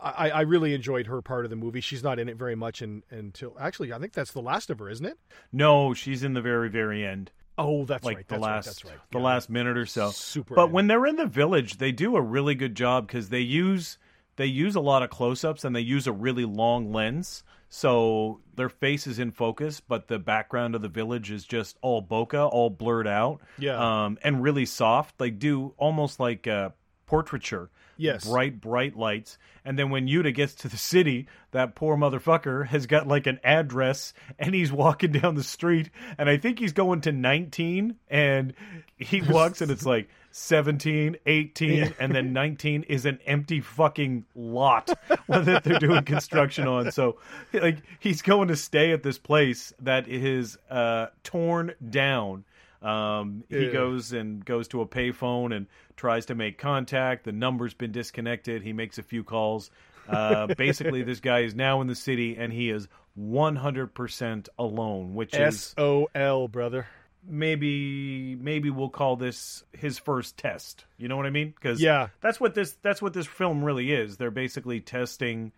I, 0.00 0.30
I 0.30 0.40
really 0.40 0.72
enjoyed 0.72 1.06
her 1.06 1.20
part 1.20 1.44
of 1.44 1.50
the 1.50 1.56
movie. 1.56 1.82
She's 1.82 2.02
not 2.02 2.18
in 2.18 2.30
it 2.30 2.38
very 2.38 2.54
much, 2.54 2.80
and 2.80 3.02
until 3.10 3.54
actually, 3.60 3.92
I 3.92 3.98
think 3.98 4.14
that's 4.14 4.32
the 4.32 4.40
last 4.40 4.70
of 4.70 4.78
her, 4.78 4.88
isn't 4.88 5.04
it? 5.04 5.18
no 5.52 5.92
she's 5.92 6.22
in 6.22 6.32
the 6.32 6.40
very 6.40 6.70
very 6.70 7.04
end 7.04 7.30
Oh, 7.60 7.84
that's 7.84 8.04
like 8.04 8.16
right. 8.16 8.28
the 8.28 8.34
That's 8.34 8.42
last 8.42 8.66
right. 8.66 8.74
That's 8.74 8.84
right. 8.84 9.10
the 9.12 9.18
Yeah, 9.18 9.24
last 9.24 9.50
minute 9.50 9.76
or 9.78 9.86
so 9.86 10.10
super. 10.10 10.54
but 10.54 10.64
end. 10.64 10.72
when 10.72 10.86
they're 10.86 11.06
in 11.06 11.16
the 11.16 11.26
village 11.26 11.78
they 11.78 11.92
do 11.92 12.16
a 12.16 12.20
really 12.20 12.54
good 12.54 12.74
job 12.74 13.06
because 13.06 13.28
they 13.28 13.40
use 13.40 13.98
they 14.36 14.46
use 14.46 14.74
a 14.74 14.80
lot 14.80 15.02
of 15.02 15.10
close-ups 15.10 15.64
and 15.64 15.76
they 15.76 15.80
use 15.80 16.06
a 16.06 16.12
really 16.12 16.44
long 16.44 16.92
lens 16.92 17.44
so 17.68 18.40
their 18.56 18.68
face 18.68 19.06
is 19.06 19.18
in 19.18 19.30
focus 19.30 19.80
but 19.80 20.08
the 20.08 20.18
background 20.18 20.74
of 20.74 20.82
the 20.82 20.88
village 20.88 21.30
is 21.30 21.44
just 21.44 21.76
all 21.82 22.02
bokeh 22.02 22.48
all 22.50 22.70
blurred 22.70 23.06
out 23.06 23.40
Yeah. 23.58 24.04
um, 24.04 24.18
and 24.22 24.42
really 24.42 24.66
soft 24.66 25.20
like 25.20 25.38
do 25.38 25.74
almost 25.76 26.18
like 26.18 26.46
uh, 26.46 26.70
portraiture 27.10 27.68
Yes. 27.96 28.24
bright 28.26 28.60
bright 28.62 28.96
lights. 28.96 29.36
And 29.64 29.78
then 29.78 29.90
when 29.90 30.06
yuta 30.08 30.32
gets 30.34 30.54
to 30.54 30.68
the 30.68 30.76
city 30.78 31.26
that 31.50 31.74
poor 31.74 31.96
motherfucker 31.96 32.66
has 32.66 32.86
got 32.86 33.06
like 33.06 33.26
an 33.26 33.40
address 33.44 34.14
and 34.38 34.54
he's 34.54 34.72
walking 34.72 35.12
down 35.20 35.34
the 35.34 35.42
street 35.42 35.90
and 36.16 36.30
i 36.30 36.36
think 36.38 36.58
he's 36.60 36.72
going 36.72 37.00
to 37.02 37.12
19 37.12 37.96
and 38.08 38.54
he 38.96 39.20
walks 39.28 39.60
and 39.60 39.70
it's 39.70 39.84
like 39.84 40.08
17 40.30 41.16
18 41.26 41.94
and 41.98 42.14
then 42.14 42.32
19 42.32 42.84
is 42.84 43.04
an 43.04 43.18
empty 43.26 43.60
fucking 43.60 44.24
lot 44.34 44.86
that 45.28 45.64
they're 45.64 45.78
doing 45.80 46.04
construction 46.04 46.68
on. 46.68 46.92
So 46.92 47.18
like 47.52 47.78
he's 47.98 48.22
going 48.22 48.48
to 48.48 48.56
stay 48.56 48.92
at 48.92 49.02
this 49.02 49.18
place 49.18 49.74
that 49.80 50.06
is 50.08 50.56
uh 50.70 51.08
torn 51.24 51.74
down 51.90 52.44
um, 52.82 53.44
he 53.48 53.66
Yeah. 53.66 53.72
goes 53.72 54.12
and 54.12 54.44
goes 54.44 54.68
to 54.68 54.80
a 54.80 54.86
payphone 54.86 55.54
and 55.54 55.66
tries 55.96 56.26
to 56.26 56.34
make 56.34 56.58
contact. 56.58 57.24
The 57.24 57.32
number's 57.32 57.74
been 57.74 57.92
disconnected. 57.92 58.62
He 58.62 58.72
makes 58.72 58.98
a 58.98 59.02
few 59.02 59.22
calls. 59.24 59.70
Uh, 60.08 60.46
basically, 60.56 61.02
this 61.02 61.20
guy 61.20 61.40
is 61.40 61.54
now 61.54 61.80
in 61.82 61.86
the 61.86 61.94
city 61.94 62.36
and 62.36 62.52
he 62.52 62.70
is 62.70 62.88
100% 63.18 64.48
alone, 64.58 65.14
which 65.14 65.34
is 65.34 65.40
S 65.40 65.74
O 65.78 66.08
L, 66.14 66.48
brother. 66.48 66.86
maybe 67.28 68.34
maybe 68.36 68.70
we'll 68.70 68.88
call 68.88 69.16
this 69.16 69.64
his 69.72 69.98
first 69.98 70.36
test. 70.36 70.84
You 70.96 71.08
know 71.08 71.16
what 71.16 71.26
I 71.26 71.30
mean? 71.30 71.50
Because 71.54 71.80
Yeah. 71.80 72.08
that's 72.20 72.40
what 72.40 72.54
this 72.54 72.72
that's 72.82 73.02
what 73.02 73.12
this 73.12 73.26
film 73.26 73.64
really 73.64 73.92
is. 73.92 74.16
They're 74.16 74.30
basically 74.30 74.80
testing. 74.80 75.52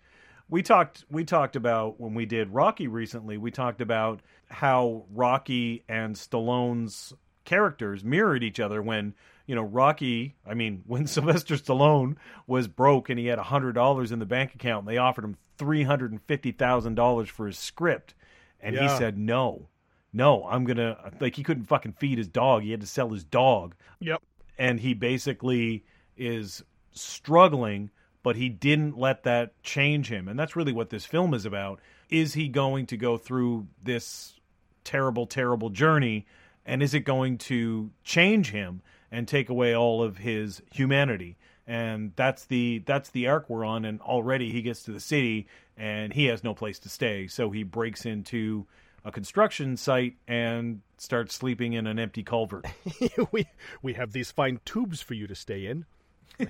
We 0.49 0.63
talked 0.63 1.05
we 1.11 1.25
talked 1.25 1.57
about 1.57 2.01
when 2.01 2.15
we 2.15 2.27
did 2.27 2.51
Rocky 2.51 2.89
recently. 2.89 3.39
We 3.39 3.51
talked 3.51 3.81
about 3.81 4.21
how 4.53 5.05
Rocky 5.11 5.85
and 5.89 6.15
Stallone's 6.15 7.13
characters 7.45 8.05
mirrored 8.05 8.45
each 8.45 8.61
other 8.61 8.81
when 8.81 9.15
you 9.47 9.55
know 9.55 9.63
Rocky. 9.63 10.37
I 10.47 10.55
mean, 10.55 10.83
when 10.87 11.07
Sylvester 11.07 11.57
Stallone 11.57 12.17
was 12.47 12.69
broke 12.69 13.11
and 13.11 13.19
he 13.19 13.27
had 13.27 13.39
hundred 13.39 13.73
dollars 13.73 14.13
in 14.13 14.19
the 14.19 14.27
bank 14.27 14.55
account, 14.55 14.87
and 14.87 14.89
they 14.95 14.99
offered 14.99 15.25
him 15.25 15.37
three 15.59 15.83
hundred 15.83 16.13
and 16.13 16.23
fifty 16.23 16.53
thousand 16.53 16.95
dollars 16.95 17.29
for 17.29 17.47
his 17.47 17.59
script, 17.59 18.15
and 18.61 18.77
he 18.77 18.89
said 18.89 19.19
no 19.19 19.69
no, 20.13 20.45
I'm 20.47 20.65
gonna 20.65 21.13
like 21.21 21.37
he 21.37 21.43
couldn't 21.43 21.65
fucking 21.65 21.95
feed 21.95 22.19
his 22.19 22.29
dog. 22.29 22.63
He 22.63 22.71
had 22.71 22.81
to 22.83 22.87
sell 22.87 23.09
his 23.11 23.25
dog, 23.25 23.75
Yep. 24.01 24.23
and 24.59 24.79
he 24.81 24.95
basically 24.95 25.85
is 26.17 26.63
struggling, 26.93 27.91
but 28.23 28.37
he 28.37 28.49
didn't 28.51 28.99
let 28.99 29.23
that 29.23 29.61
change 29.63 30.09
him, 30.09 30.29
and 30.29 30.39
that's 30.39 30.55
really 30.55 30.73
what 30.73 30.91
this 30.91 31.07
film 31.07 31.33
is 31.33 31.47
about. 31.47 31.81
Is 32.11 32.35
he 32.35 32.49
going 32.49 32.87
to 32.87 32.97
go 32.99 33.17
through 33.17 33.69
this 33.83 34.39
terrible, 34.85 35.27
terrible 35.27 35.71
journey, 35.71 36.27
and 36.65 36.83
is 36.83 36.95
it 36.95 37.01
going 37.01 37.39
to 37.39 37.91
change 38.05 38.51
him 38.51 38.83
and 39.11 39.27
take 39.27 39.49
away 39.49 39.75
all 39.75 40.03
of 40.03 40.19
his 40.19 40.63
humanity? 40.73 41.37
And 41.67 42.13
that's 42.17 42.45
the 42.47 42.83
that's 42.87 43.11
the 43.11 43.29
arc 43.29 43.49
we're 43.49 43.65
on, 43.65 43.85
and 43.85 44.01
already 44.01 44.51
he 44.51 44.63
gets 44.63 44.83
to 44.85 44.93
the 44.93 45.01
city 45.01 45.47
and 45.77 46.13
he 46.13 46.27
has 46.27 46.45
no 46.45 46.55
place 46.55 46.79
to 46.81 46.89
stay, 46.89 47.27
so 47.27 47.51
he 47.51 47.63
breaks 47.63 48.05
into 48.05 48.67
a 49.05 49.11
construction 49.11 49.77
site 49.77 50.15
and 50.29 50.81
starts 50.99 51.35
sleeping 51.35 51.73
in 51.73 51.87
an 51.87 51.99
empty 51.99 52.23
culvert. 52.23 52.67
we 53.33 53.47
we 53.83 53.95
have 53.95 54.13
these 54.13 54.31
fine 54.31 54.61
tubes 54.65 55.01
for 55.01 55.15
you 55.15 55.27
to 55.27 55.35
stay 55.35 55.67
in. 55.67 55.85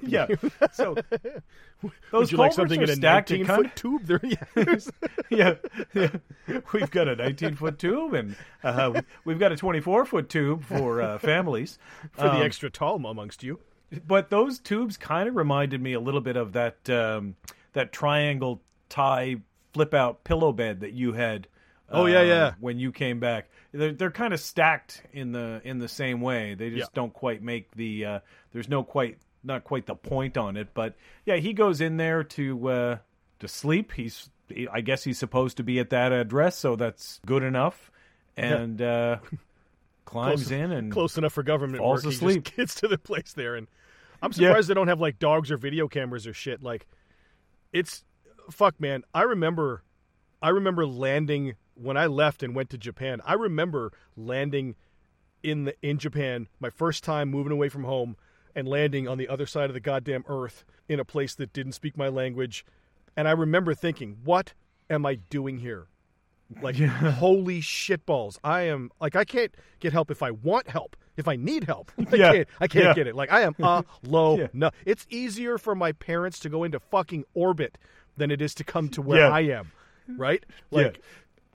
Yeah. 0.03 0.27
So 0.73 0.97
Would 1.83 1.93
those 2.13 2.31
you 2.33 2.39
like 2.39 2.53
something 2.53 2.79
are 2.81 2.85
in 2.85 2.91
a 2.91 2.95
stacked 2.95 3.31
19 3.31 3.41
in 3.41 3.47
kind 3.47 3.63
foot 3.65 3.77
tube? 3.77 4.07
There, 4.07 4.21
yeah, 4.23 4.45
yeah, 5.31 5.55
yeah. 5.95 6.09
We've 6.73 6.91
got 6.91 7.09
a 7.09 7.17
19 7.17 7.57
foot 7.57 7.79
tube 7.79 8.15
and 8.15 8.37
uh, 8.63 9.03
we've 9.25 9.39
got 9.39 9.51
a 9.53 9.57
24 9.57 10.05
foot 10.07 10.29
tube 10.29 10.65
for 10.65 11.03
uh, 11.03 11.19
families. 11.19 11.79
for 12.13 12.23
the 12.25 12.31
Um, 12.37 12.43
extra 12.43 12.71
tall 12.71 12.97
amongst 13.05 13.43
you. 13.43 13.59
but 14.07 14.31
those 14.31 14.59
tubes 14.61 14.97
kind 14.97 15.29
of 15.29 15.35
reminded 15.37 15.81
me 15.83 15.93
a 15.95 16.01
little 16.01 16.21
bit 16.21 16.37
of 16.37 16.53
that 16.53 16.89
um, 16.89 17.35
that 17.73 17.93
triangle 17.93 18.63
tie 18.89 19.37
flip 19.75 19.93
out 19.95 20.23
pillow 20.25 20.53
bed 20.53 20.81
that 20.81 20.93
you 20.93 21.13
had. 21.15 21.49
Oh, 21.95 22.07
yeah, 22.07 22.21
uh, 22.21 22.23
yeah. 22.23 22.53
When 22.61 22.79
you 22.79 22.91
came 22.93 23.21
back, 23.21 23.51
they're 23.73 23.93
they're 23.93 24.11
kind 24.11 24.33
of 24.33 24.41
stacked 24.41 25.03
in 25.13 25.33
the 25.33 25.61
in 25.65 25.79
the 25.79 25.89
same 25.89 26.21
way. 26.23 26.55
They 26.55 26.71
just 26.71 26.81
Yeah. 26.81 26.87
don't 26.95 27.13
quite 27.13 27.43
make 27.43 27.71
the. 27.73 28.05
Uh, 28.07 28.21
there's 28.53 28.69
no 28.69 28.83
quite 28.83 29.19
not 29.45 29.65
quite 29.65 29.87
the 29.87 29.95
point 29.95 30.37
on 30.37 30.57
it, 30.57 30.69
but 30.75 30.95
yeah, 31.27 31.37
he 31.37 31.53
goes 31.53 31.81
in 31.81 31.97
there 31.97 32.23
to 32.25 32.69
uh, 32.69 32.99
to 33.41 33.49
sleep. 33.49 33.93
He's 33.93 34.31
I 34.73 34.81
guess 34.83 35.03
he's 35.05 35.19
supposed 35.19 35.57
to 35.59 35.63
be 35.63 35.79
at 35.79 35.91
that 35.91 36.13
address, 36.13 36.57
so 36.59 36.77
that's 36.77 37.21
good 37.27 37.43
enough. 37.43 37.91
And 38.37 38.81
uh, 38.83 39.19
climbs 40.05 40.45
Close- 40.45 40.51
in 40.51 40.73
and 40.73 40.93
Close 40.93 41.19
enough 41.19 41.33
for 41.33 41.43
government 41.43 41.79
falls 41.79 42.05
work. 42.05 42.13
He 42.13 42.17
asleep. 42.17 42.45
just 42.45 42.57
gets 42.57 42.75
to 42.77 42.89
the 42.89 42.99
place 42.99 43.33
there, 43.35 43.55
and 43.57 43.67
I'm 44.23 44.31
Yeah. 44.37 44.49
surprised 44.49 44.69
they 44.69 44.75
don't 44.75 44.89
have 44.89 45.01
like 45.01 45.19
dogs 45.19 45.51
or 45.51 45.57
video 45.57 45.89
cameras 45.89 46.27
or 46.27 46.33
shit. 46.33 46.63
Like, 46.63 46.87
it's 47.73 48.05
fuck, 48.51 48.81
man. 48.81 49.03
I 49.15 49.23
remember, 49.23 49.83
I 50.41 50.51
remember 50.51 50.87
landing 50.87 51.55
when 51.75 51.97
I 51.97 52.07
left 52.07 52.43
and 52.43 52.55
went 52.55 52.71
to 52.71 52.79
Japan. 52.79 53.21
I 53.25 53.35
remember 53.35 53.93
landing 54.17 54.77
in 55.43 55.65
the 55.65 55.75
in 55.83 55.99
Japan, 55.99 56.49
my 56.61 56.71
first 56.71 57.03
time 57.05 57.29
moving 57.31 57.53
away 57.53 57.69
from 57.69 57.85
home, 57.85 58.17
and 58.55 58.69
landing 58.69 59.09
on 59.09 59.19
the 59.19 59.29
other 59.29 59.47
side 59.47 59.71
of 59.71 59.75
the 59.75 59.81
goddamn 59.81 60.25
earth 60.29 60.65
in 60.89 61.01
a 61.01 61.05
place 61.05 61.35
that 61.37 61.53
didn't 61.53 61.73
speak 61.73 61.97
my 61.97 62.09
language. 62.09 62.65
And 63.17 63.27
I 63.29 63.33
remember 63.33 63.75
thinking, 63.75 64.19
what 64.25 64.53
am 64.91 65.05
I 65.07 65.17
doing 65.17 65.59
here? 65.59 65.87
Like, 66.61 66.77
holy 66.79 67.61
shitballs. 67.61 68.39
I 68.45 68.63
am, 68.63 68.91
like, 69.01 69.17
I 69.17 69.25
can't 69.25 69.55
get 69.81 69.93
help 69.93 70.11
if 70.11 70.23
I 70.23 70.31
want 70.31 70.69
help. 70.69 70.97
If 71.17 71.29
I 71.29 71.37
need 71.37 71.65
help, 71.65 71.93
I 72.13 72.17
Yeah. 72.17 72.33
can't, 72.33 72.49
I 72.61 72.69
can't 72.69 72.85
Yeah. 72.87 72.95
get 72.95 73.07
it. 73.07 73.15
Like, 73.15 73.31
I 73.33 73.43
am 73.43 73.55
low. 74.03 74.37
Yeah. 74.39 74.47
No, 74.53 74.71
it's 74.87 75.07
easier 75.11 75.59
for 75.59 75.75
my 75.75 75.93
parents 75.93 76.39
to 76.41 76.49
go 76.49 76.65
into 76.65 76.81
fucking 76.81 77.25
orbit 77.35 77.79
than 78.17 78.31
it 78.31 78.41
is 78.43 78.55
to 78.57 78.65
come 78.65 78.89
to 78.91 79.03
where 79.03 79.21
Yeah. 79.21 79.29
I 79.29 79.41
am. 79.41 79.73
Right? 80.09 80.45
Like, 80.71 81.01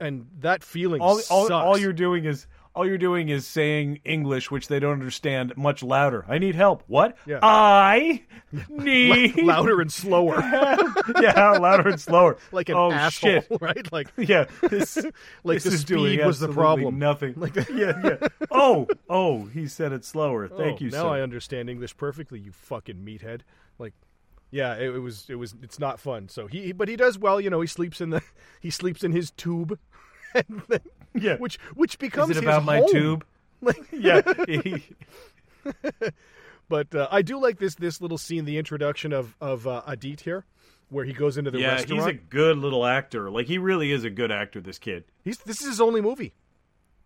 and 0.00 0.26
that 0.40 0.62
feeling 0.64 1.00
all, 1.00 1.20
all, 1.30 1.52
all 1.52 1.76
you're 1.78 1.92
doing 1.92 2.24
is 2.24 2.46
all 2.78 2.86
you're 2.86 2.96
doing 2.96 3.28
is 3.28 3.44
saying 3.44 3.98
English, 4.04 4.52
which 4.52 4.68
they 4.68 4.78
don't 4.78 4.92
understand, 4.92 5.52
much 5.56 5.82
louder. 5.82 6.24
I 6.28 6.38
need 6.38 6.54
help. 6.54 6.84
What? 6.86 7.16
Yeah. 7.26 7.40
I 7.42 8.22
need 8.68 9.36
louder 9.42 9.80
and 9.80 9.92
slower, 9.92 10.38
yeah, 11.20 11.58
louder 11.58 11.88
and 11.88 12.00
slower. 12.00 12.36
like 12.52 12.68
an 12.68 12.76
oh, 12.76 12.92
asshole, 12.92 13.40
shit. 13.40 13.48
right? 13.60 13.92
Like 13.92 14.12
Yeah, 14.16 14.44
this, 14.62 14.96
Like 15.42 15.56
this 15.56 15.64
the 15.64 15.70
is 15.70 15.82
doing 15.82 16.18
speed 16.18 16.24
was 16.24 16.38
the 16.38 16.52
problem. 16.52 17.00
Nothing. 17.00 17.34
Like- 17.36 17.56
yeah, 17.68 18.00
yeah. 18.04 18.28
Oh, 18.52 18.86
oh, 19.10 19.46
he 19.46 19.66
said 19.66 19.90
it 19.90 20.04
slower. 20.04 20.48
Oh, 20.48 20.56
Thank 20.56 20.80
oh, 20.80 20.84
you, 20.84 20.90
Now 20.92 21.02
sir. 21.02 21.08
I 21.08 21.20
understand 21.20 21.68
English 21.68 21.96
perfectly. 21.96 22.38
You 22.38 22.52
fucking 22.52 22.98
meathead. 22.98 23.40
Like, 23.80 23.94
yeah, 24.52 24.74
it, 24.76 24.94
it 24.94 25.00
was. 25.00 25.26
It 25.28 25.34
was. 25.34 25.56
It's 25.62 25.80
not 25.80 25.98
fun. 25.98 26.28
So 26.28 26.46
he, 26.46 26.70
but 26.72 26.88
he 26.88 26.94
does 26.94 27.18
well. 27.18 27.40
You 27.40 27.50
know, 27.50 27.60
he 27.60 27.66
sleeps 27.66 28.00
in 28.00 28.10
the. 28.10 28.22
He 28.60 28.70
sleeps 28.70 29.02
in 29.02 29.12
his 29.12 29.30
tube. 29.32 29.78
And 30.34 30.62
then, 30.68 30.80
Yeah. 31.14 31.36
Which 31.36 31.58
which 31.74 31.98
becomes 31.98 32.30
Is 32.30 32.38
it 32.38 32.40
his 32.44 32.48
about 32.48 32.64
my 32.64 32.78
home. 32.78 32.88
tube? 32.90 33.24
Like, 33.60 33.88
Yeah. 33.92 34.20
but 36.68 36.94
uh, 36.94 37.08
I 37.10 37.22
do 37.22 37.40
like 37.40 37.58
this 37.58 37.74
this 37.74 38.00
little 38.00 38.18
scene, 38.18 38.44
the 38.44 38.58
introduction 38.58 39.12
of 39.12 39.34
of 39.40 39.66
uh, 39.66 39.82
Adit 39.86 40.20
here, 40.20 40.44
where 40.90 41.04
he 41.04 41.12
goes 41.12 41.36
into 41.38 41.50
the 41.50 41.60
yeah, 41.60 41.72
restaurant. 41.72 42.02
he's 42.02 42.10
a 42.10 42.18
good 42.30 42.58
little 42.58 42.84
actor. 42.86 43.30
Like 43.30 43.46
he 43.46 43.58
really 43.58 43.90
is 43.92 44.04
a 44.04 44.10
good 44.10 44.30
actor. 44.30 44.60
This 44.60 44.78
kid. 44.78 45.04
He's 45.24 45.38
this 45.38 45.60
is 45.60 45.66
his 45.66 45.80
only 45.80 46.00
movie, 46.00 46.34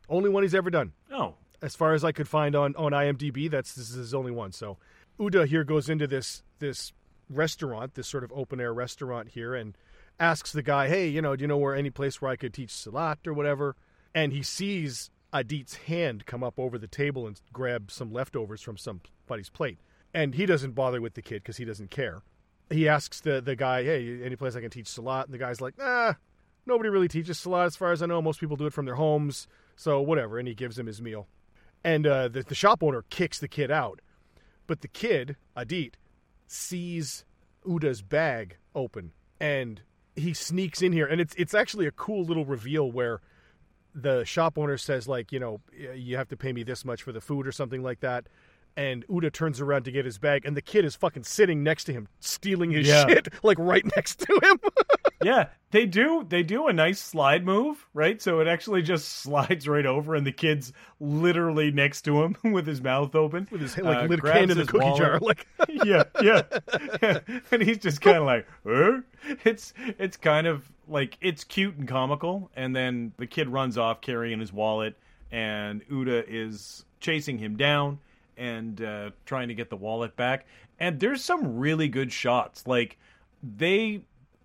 only 0.09 0.29
one 0.31 0.43
he's 0.43 0.55
ever 0.55 0.71
done. 0.71 0.93
Oh, 1.11 1.35
as 1.63 1.75
far 1.77 1.95
as 1.95 2.05
I 2.05 2.13
could 2.13 2.29
find 2.29 2.55
on, 2.57 2.75
on 2.77 2.93
IMDb, 2.93 3.51
that's 3.51 3.75
this 3.75 3.89
is 3.91 3.97
his 3.97 4.15
only 4.15 4.33
one. 4.33 4.53
So 4.53 4.79
Uda 5.19 5.47
here 5.47 5.65
goes 5.65 5.89
into 5.89 6.07
this 6.07 6.43
this 6.59 6.93
restaurant, 7.31 7.95
this 7.95 8.09
sort 8.09 8.25
of 8.25 8.33
open 8.35 8.61
air 8.61 8.75
restaurant 8.75 9.29
here, 9.29 9.55
and 9.55 9.77
asks 10.19 10.53
the 10.53 10.63
guy, 10.63 10.89
"Hey, 10.89 11.09
you 11.09 11.23
know, 11.23 11.37
do 11.37 11.43
you 11.43 11.49
know 11.49 11.57
where 11.57 11.75
any 11.75 11.91
place 11.91 12.21
where 12.21 12.31
I 12.31 12.37
could 12.37 12.55
teach 12.55 12.71
Silat 12.71 13.27
or 13.27 13.33
whatever?" 13.33 13.77
And 14.15 14.33
he 14.33 14.43
sees 14.43 15.11
Adit's 15.33 15.77
hand 15.77 16.27
come 16.27 16.45
up 16.45 16.59
over 16.59 16.79
the 16.79 16.87
table 16.87 17.27
and 17.27 17.41
grab 17.53 17.91
some 17.91 18.13
leftovers 18.13 18.63
from 18.63 18.77
somebody's 18.77 19.51
plate, 19.51 19.79
and 20.13 20.35
he 20.35 20.47
doesn't 20.47 20.73
bother 20.73 21.01
with 21.01 21.15
the 21.15 21.23
kid 21.23 21.43
because 21.43 21.57
he 21.57 21.65
doesn't 21.65 21.91
care. 21.91 22.23
He 22.71 22.89
asks 22.89 23.21
the 23.21 23.41
the 23.41 23.57
guy, 23.57 23.85
"Hey, 23.85 24.23
any 24.23 24.37
place 24.37 24.57
I 24.57 24.61
can 24.61 24.71
teach 24.71 24.87
Silat?" 24.87 25.25
And 25.25 25.35
the 25.35 25.39
guy's 25.39 25.61
like, 25.61 25.79
"Nah." 25.79 26.15
Nobody 26.65 26.91
really 26.91 27.09
teaches 27.09 27.39
Silat 27.39 27.67
as 27.67 27.77
far 27.77 27.91
as 27.91 28.05
I 28.05 28.07
know. 28.07 28.23
Most 28.23 28.39
people 28.39 28.57
do 28.57 28.67
it 28.67 28.73
from 28.73 28.85
their 28.87 28.95
homes. 28.95 29.49
So, 29.75 30.01
whatever. 30.01 30.39
And 30.39 30.47
he 30.47 30.55
gives 30.55 30.79
him 30.79 30.87
his 30.87 31.03
meal 31.03 31.27
and 31.85 32.07
uh, 32.07 32.29
the, 32.29 32.43
the 32.43 32.55
shop 32.55 32.83
owner 32.83 33.05
kicks 33.11 33.39
the 33.39 33.49
kid 33.49 33.71
out. 33.71 34.01
But 34.67 34.81
the 34.81 34.89
kid, 34.89 35.37
Adit, 35.57 35.97
sees 36.47 37.25
Uda's 37.69 38.03
bag 38.03 38.57
open, 38.75 39.13
and 39.41 39.83
he 40.17 40.35
sneaks 40.35 40.83
in 40.83 40.93
here, 40.93 41.07
and 41.07 41.21
it's 41.21 41.35
it's 41.37 41.55
actually 41.55 41.87
a 41.87 41.91
cool 41.93 42.25
little 42.25 42.45
reveal 42.45 42.91
where 42.91 43.21
the 43.95 44.25
shop 44.25 44.57
owner 44.59 44.77
says 44.79 45.07
like, 45.07 45.33
you 45.33 45.39
know, 45.41 45.61
you 45.95 46.17
have 46.17 46.29
to 46.29 46.37
pay 46.37 46.53
me 46.53 46.63
this 46.63 46.85
much 46.85 47.03
for 47.03 47.13
the 47.13 47.21
food 47.21 47.47
or 47.47 47.53
something 47.53 47.83
like 47.83 48.01
that. 48.01 48.27
And 48.75 49.07
Uda 49.09 49.31
turns 49.31 49.61
around 49.61 49.83
to 49.85 49.93
get 49.93 50.07
his 50.07 50.17
bag, 50.19 50.47
and 50.47 50.57
the 50.57 50.63
kid 50.63 50.87
is 50.87 50.97
fucking 50.97 51.25
sitting 51.25 51.63
next 51.63 51.85
to 51.85 51.93
him, 51.93 52.09
stealing 52.21 52.71
his 52.71 52.89
Yeah. 52.89 53.07
shit, 53.07 53.29
like 53.43 53.59
right 53.59 53.85
next 53.95 54.21
to 54.21 54.33
him. 54.43 54.59
yeah. 55.23 55.47
They 55.71 55.87
do. 55.87 56.27
They 56.29 56.43
do 56.43 56.67
a 56.67 56.73
nice 56.73 57.01
slide 57.01 57.47
move, 57.47 57.87
right? 57.95 58.21
So 58.21 58.41
it 58.41 58.47
actually 58.47 58.83
just 58.83 59.09
slides 59.23 59.67
right 59.67 59.87
over, 59.87 60.15
and 60.15 60.27
the 60.27 60.33
kid's 60.33 60.73
literally 61.01 61.71
next 61.71 62.03
to 62.03 62.23
him 62.23 62.37
with 62.53 62.67
his 62.67 62.83
mouth 62.83 63.15
open, 63.15 63.49
With 63.51 63.63
his 63.63 63.79
like 63.79 64.11
uh, 64.11 64.17
grabs 64.17 64.39
hand 64.39 64.51
in 64.51 64.59
the 64.59 64.67
cookie 64.67 64.85
wallet. 64.85 64.99
jar, 64.99 65.19
like 65.21 65.47
yeah, 65.69 66.05
yeah, 66.21 66.43
yeah. 67.03 67.21
And 67.51 67.63
he's 67.63 67.79
just 67.79 68.03
kind 68.03 68.19
of 68.19 68.25
like, 68.25 68.47
huh? 68.67 69.01
It's 69.45 69.73
it's 69.99 70.19
kind 70.19 70.47
of 70.47 70.71
like 70.89 71.17
it's 71.23 71.43
cute 71.43 71.77
and 71.77 71.89
comical, 71.89 72.51
and 72.55 72.77
then 72.77 73.13
the 73.17 73.27
kid 73.27 73.49
runs 73.49 73.79
off 73.79 74.03
carrying 74.03 74.41
his 74.41 74.53
wallet, 74.53 74.95
and 75.31 75.87
Uda 75.89 76.25
is 76.29 76.85
chasing 77.01 77.39
him 77.39 77.57
down 77.57 77.99
and 78.37 78.83
uh, 78.83 79.11
trying 79.25 79.49
to 79.49 79.55
get 79.55 79.71
the 79.71 79.77
wallet 79.77 80.17
back. 80.17 80.45
And 80.79 81.01
there's 81.01 81.25
some 81.25 81.59
really 81.59 81.89
good 81.89 82.13
shots. 82.13 82.67
Like 82.67 82.99
they 83.43 84.03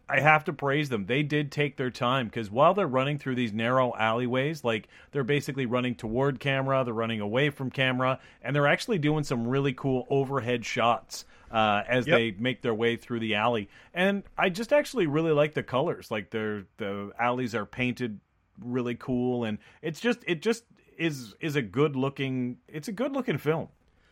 I 0.10 0.20
have 0.22 0.46
to 0.46 0.54
praise 0.54 0.88
them. 0.90 1.06
They 1.06 1.22
did 1.24 1.52
take 1.52 1.76
their 1.76 1.92
time 1.92 2.28
because 2.28 2.50
while 2.50 2.74
they're 2.74 2.88
running 2.88 3.18
through 3.18 3.36
these 3.36 3.52
narrow 3.52 3.94
alleyways, 3.98 4.64
like 4.64 4.88
they're 5.12 5.24
basically 5.26 5.66
running 5.66 5.96
toward 5.96 6.40
camera, 6.40 6.84
they're 6.86 6.94
running 6.94 7.20
away 7.20 7.50
from 7.50 7.70
camera, 7.70 8.20
and 8.42 8.56
they're 8.56 8.68
actually 8.68 9.00
doing 9.00 9.24
some 9.26 9.46
really 9.48 9.74
cool 9.74 10.08
overhead 10.10 10.66
shots 10.66 11.26
uh, 11.52 11.84
as 11.88 12.08
Yep. 12.08 12.18
they 12.18 12.32
make 12.40 12.62
their 12.62 12.74
way 12.74 12.96
through 12.96 13.20
the 13.20 13.36
alley. 13.36 13.70
And 13.94 14.24
I 14.38 14.50
just 14.50 14.72
actually 14.72 15.08
really 15.08 15.32
like 15.34 15.54
the 15.54 15.64
colors. 15.64 16.10
Like 16.10 16.30
they're 16.30 16.64
the 16.78 17.12
alleys 17.20 17.54
are 17.54 17.66
painted 17.66 18.20
really 18.62 18.96
cool, 18.96 19.44
and 19.44 19.58
it's 19.82 20.00
just 20.00 20.20
it 20.26 20.42
just 20.42 20.64
is 20.98 21.36
is 21.42 21.56
a 21.58 21.62
good 21.62 21.96
looking. 21.98 22.58
It's 22.70 22.88
a 22.88 22.94
good 22.94 23.12
looking 23.12 23.38
film. 23.38 23.68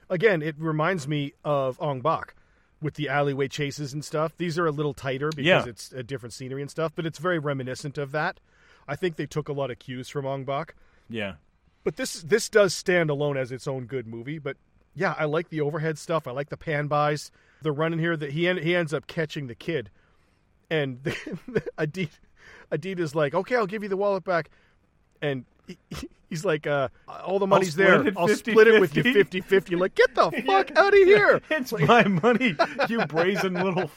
again, 0.09 0.41
it 0.41 0.55
reminds 0.59 1.07
me 1.07 1.33
of 1.43 1.81
Ong 1.81 2.01
Bak 2.01 2.35
with 2.85 2.93
the 2.93 3.09
alleyway 3.09 3.47
chases 3.49 3.91
and 3.93 4.05
stuff. 4.05 4.31
These 4.37 4.57
are 4.57 4.65
a 4.67 4.71
little 4.71 4.93
tighter 4.93 5.29
because 5.31 5.45
Yeah. 5.45 5.65
it's 5.65 5.91
a 5.91 6.03
different 6.03 6.31
scenery 6.33 6.61
and 6.61 6.69
stuff, 6.71 6.93
but 6.95 7.05
it's 7.05 7.19
very 7.19 7.39
reminiscent 7.39 7.97
of 7.97 8.11
that. 8.13 8.39
I 8.87 8.95
think 8.95 9.15
they 9.15 9.25
took 9.25 9.49
a 9.49 9.53
lot 9.53 9.71
of 9.71 9.79
cues 9.79 10.07
from 10.07 10.25
Ong 10.25 10.45
Bak. 10.45 10.75
Yeah. 11.09 11.33
But 11.83 11.97
this 11.97 12.21
this 12.21 12.47
does 12.47 12.73
stand 12.73 13.09
alone 13.09 13.35
as 13.37 13.51
its 13.51 13.67
own 13.67 13.85
good 13.85 14.07
movie. 14.07 14.37
But 14.39 14.57
yeah, 14.93 15.15
I 15.17 15.25
like 15.25 15.49
the 15.49 15.61
overhead 15.61 15.97
stuff. 15.97 16.27
I 16.27 16.31
like 16.31 16.49
the 16.49 16.57
pan 16.57 16.87
buys. 16.87 17.31
The 17.61 17.71
run 17.71 17.91
in 17.93 17.99
here 17.99 18.15
that 18.15 18.31
he 18.31 18.47
en- 18.47 18.61
he 18.61 18.75
ends 18.75 18.93
up 18.93 19.07
catching 19.07 19.47
the 19.47 19.55
kid, 19.55 19.89
and 20.69 21.01
the, 21.03 21.63
Adit 21.77 22.19
Adit 22.71 22.99
is 22.99 23.15
like, 23.15 23.33
okay, 23.33 23.55
I'll 23.55 23.65
give 23.67 23.81
you 23.83 23.89
the 23.89 23.97
wallet 23.97 24.23
back, 24.23 24.49
and 25.21 25.45
he, 25.67 25.77
he's 26.29 26.45
like, 26.45 26.67
uh, 26.67 26.89
all 27.07 27.39
the 27.39 27.47
money's 27.47 27.73
split 27.73 27.87
there. 27.87 28.07
it 28.07 28.13
I'll 28.17 28.27
split 28.27 28.67
it 28.67 28.79
with 28.79 28.95
you 28.95 29.03
50-50." 29.03 29.43
50-50. 29.43 29.79
Like, 29.79 29.95
get 29.95 30.13
the 30.15 30.31
fuck 30.45 30.75
out 30.77 30.93
of 30.93 30.99
here! 30.99 31.41
It's 31.49 31.71
my 31.71 32.03
money, 32.07 32.55
you 32.89 33.05
brazen 33.05 33.53
little. 33.53 33.89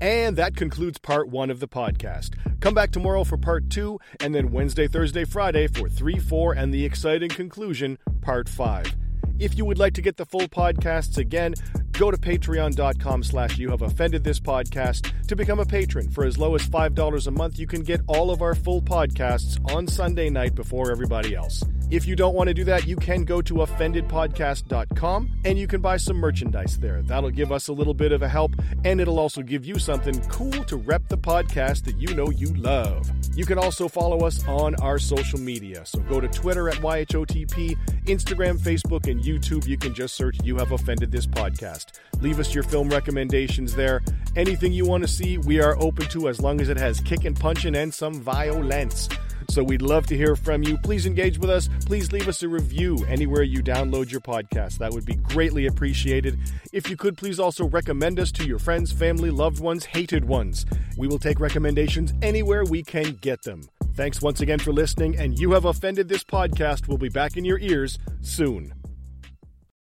And 0.00 0.36
that 0.36 0.56
concludes 0.56 0.98
part 0.98 1.28
one 1.28 1.50
of 1.50 1.58
the 1.58 1.68
podcast. 1.68 2.34
Come 2.60 2.74
back 2.74 2.90
tomorrow 2.90 3.24
for 3.24 3.38
part 3.38 3.70
two, 3.70 3.98
and 4.20 4.34
then 4.34 4.52
Wednesday, 4.52 4.86
Thursday, 4.86 5.24
Friday 5.24 5.66
for 5.68 5.88
three, 5.88 6.18
four, 6.18 6.52
and 6.52 6.72
the 6.72 6.84
exciting 6.84 7.30
conclusion, 7.30 7.98
part 8.20 8.48
five. 8.48 8.94
If 9.38 9.58
you 9.58 9.64
would 9.64 9.78
like 9.78 9.92
to 9.94 10.02
get 10.02 10.16
the 10.16 10.24
full 10.24 10.48
podcasts 10.48 11.18
again, 11.18 11.54
go 11.92 12.10
to 12.10 12.16
patreon.com 12.16 13.22
slash 13.22 13.58
you 13.58 13.70
have 13.70 13.82
offended 13.82 14.24
this 14.24 14.40
podcast 14.40 15.10
to 15.26 15.36
become 15.36 15.60
a 15.60 15.66
patron. 15.66 16.08
For 16.10 16.24
as 16.24 16.38
low 16.38 16.54
as 16.54 16.66
$5 16.66 17.26
a 17.26 17.30
month, 17.30 17.58
you 17.58 17.66
can 17.66 17.82
get 17.82 18.00
all 18.06 18.30
of 18.30 18.40
our 18.40 18.54
full 18.54 18.80
podcasts 18.80 19.58
on 19.74 19.86
Sunday 19.86 20.30
night 20.30 20.54
before 20.54 20.90
everybody 20.90 21.34
else. 21.34 21.62
If 21.88 22.04
you 22.04 22.16
don't 22.16 22.34
want 22.34 22.48
to 22.48 22.54
do 22.54 22.64
that, 22.64 22.86
you 22.86 22.96
can 22.96 23.24
go 23.24 23.40
to 23.42 23.54
offendedpodcast.com 23.54 25.30
and 25.44 25.56
you 25.56 25.68
can 25.68 25.80
buy 25.80 25.96
some 25.98 26.16
merchandise 26.16 26.78
there. 26.78 27.00
That'll 27.02 27.30
give 27.30 27.52
us 27.52 27.68
a 27.68 27.72
little 27.72 27.94
bit 27.94 28.10
of 28.10 28.22
a 28.22 28.28
help 28.28 28.54
and 28.84 29.00
it'll 29.00 29.20
also 29.20 29.40
give 29.40 29.64
you 29.64 29.78
something 29.78 30.20
cool 30.28 30.64
to 30.64 30.76
rep 30.76 31.06
the 31.08 31.16
podcast 31.16 31.84
that 31.84 31.96
you 32.00 32.12
know 32.16 32.28
you 32.30 32.48
love. 32.54 33.08
You 33.36 33.46
can 33.46 33.56
also 33.56 33.86
follow 33.86 34.26
us 34.26 34.44
on 34.48 34.74
our 34.76 34.98
social 34.98 35.38
media. 35.38 35.86
So 35.86 36.00
go 36.00 36.20
to 36.20 36.26
Twitter 36.26 36.68
at 36.68 36.76
YHOTP, 36.76 37.76
Instagram, 38.06 38.58
Facebook, 38.58 39.08
and 39.08 39.22
YouTube. 39.22 39.66
You 39.68 39.78
can 39.78 39.94
just 39.94 40.16
search 40.16 40.36
You 40.42 40.56
Have 40.56 40.72
Offended 40.72 41.12
This 41.12 41.26
Podcast. 41.26 42.00
Leave 42.20 42.40
us 42.40 42.52
your 42.52 42.64
film 42.64 42.88
recommendations 42.88 43.76
there. 43.76 44.02
Anything 44.34 44.72
you 44.72 44.86
want 44.86 45.04
to 45.04 45.08
see, 45.08 45.38
we 45.38 45.60
are 45.60 45.78
open 45.78 46.08
to 46.08 46.28
as 46.28 46.40
long 46.40 46.60
as 46.60 46.68
it 46.68 46.78
has 46.78 46.98
kick 46.98 47.24
and 47.24 47.38
punching 47.38 47.76
and 47.76 47.94
some 47.94 48.14
violence. 48.14 49.08
So 49.48 49.62
we'd 49.62 49.82
love 49.82 50.06
to 50.06 50.16
hear 50.16 50.36
from 50.36 50.62
you. 50.62 50.76
Please 50.78 51.06
engage 51.06 51.38
with 51.38 51.50
us. 51.50 51.68
Please 51.86 52.12
leave 52.12 52.28
us 52.28 52.42
a 52.42 52.48
review 52.48 53.04
anywhere 53.08 53.42
you 53.42 53.62
download 53.62 54.10
your 54.10 54.20
podcast. 54.20 54.78
That 54.78 54.92
would 54.92 55.04
be 55.04 55.14
greatly 55.14 55.66
appreciated. 55.66 56.38
If 56.72 56.90
you 56.90 56.96
could, 56.96 57.16
please 57.16 57.40
also 57.40 57.66
recommend 57.66 58.20
us 58.20 58.32
to 58.32 58.46
your 58.46 58.58
friends, 58.58 58.92
family, 58.92 59.30
loved 59.30 59.60
ones, 59.60 59.84
hated 59.84 60.24
ones. 60.24 60.66
We 60.96 61.08
will 61.08 61.18
take 61.18 61.40
recommendations 61.40 62.12
anywhere 62.22 62.64
we 62.64 62.82
can 62.82 63.14
get 63.20 63.42
them. 63.42 63.62
Thanks 63.94 64.20
once 64.20 64.40
again 64.42 64.58
for 64.58 64.72
listening, 64.72 65.16
and 65.16 65.38
you 65.38 65.52
have 65.52 65.64
offended 65.64 66.08
this 66.08 66.22
podcast. 66.22 66.86
We'll 66.86 66.98
be 66.98 67.08
back 67.08 67.36
in 67.36 67.44
your 67.46 67.58
ears 67.58 67.98
soon. 68.20 68.74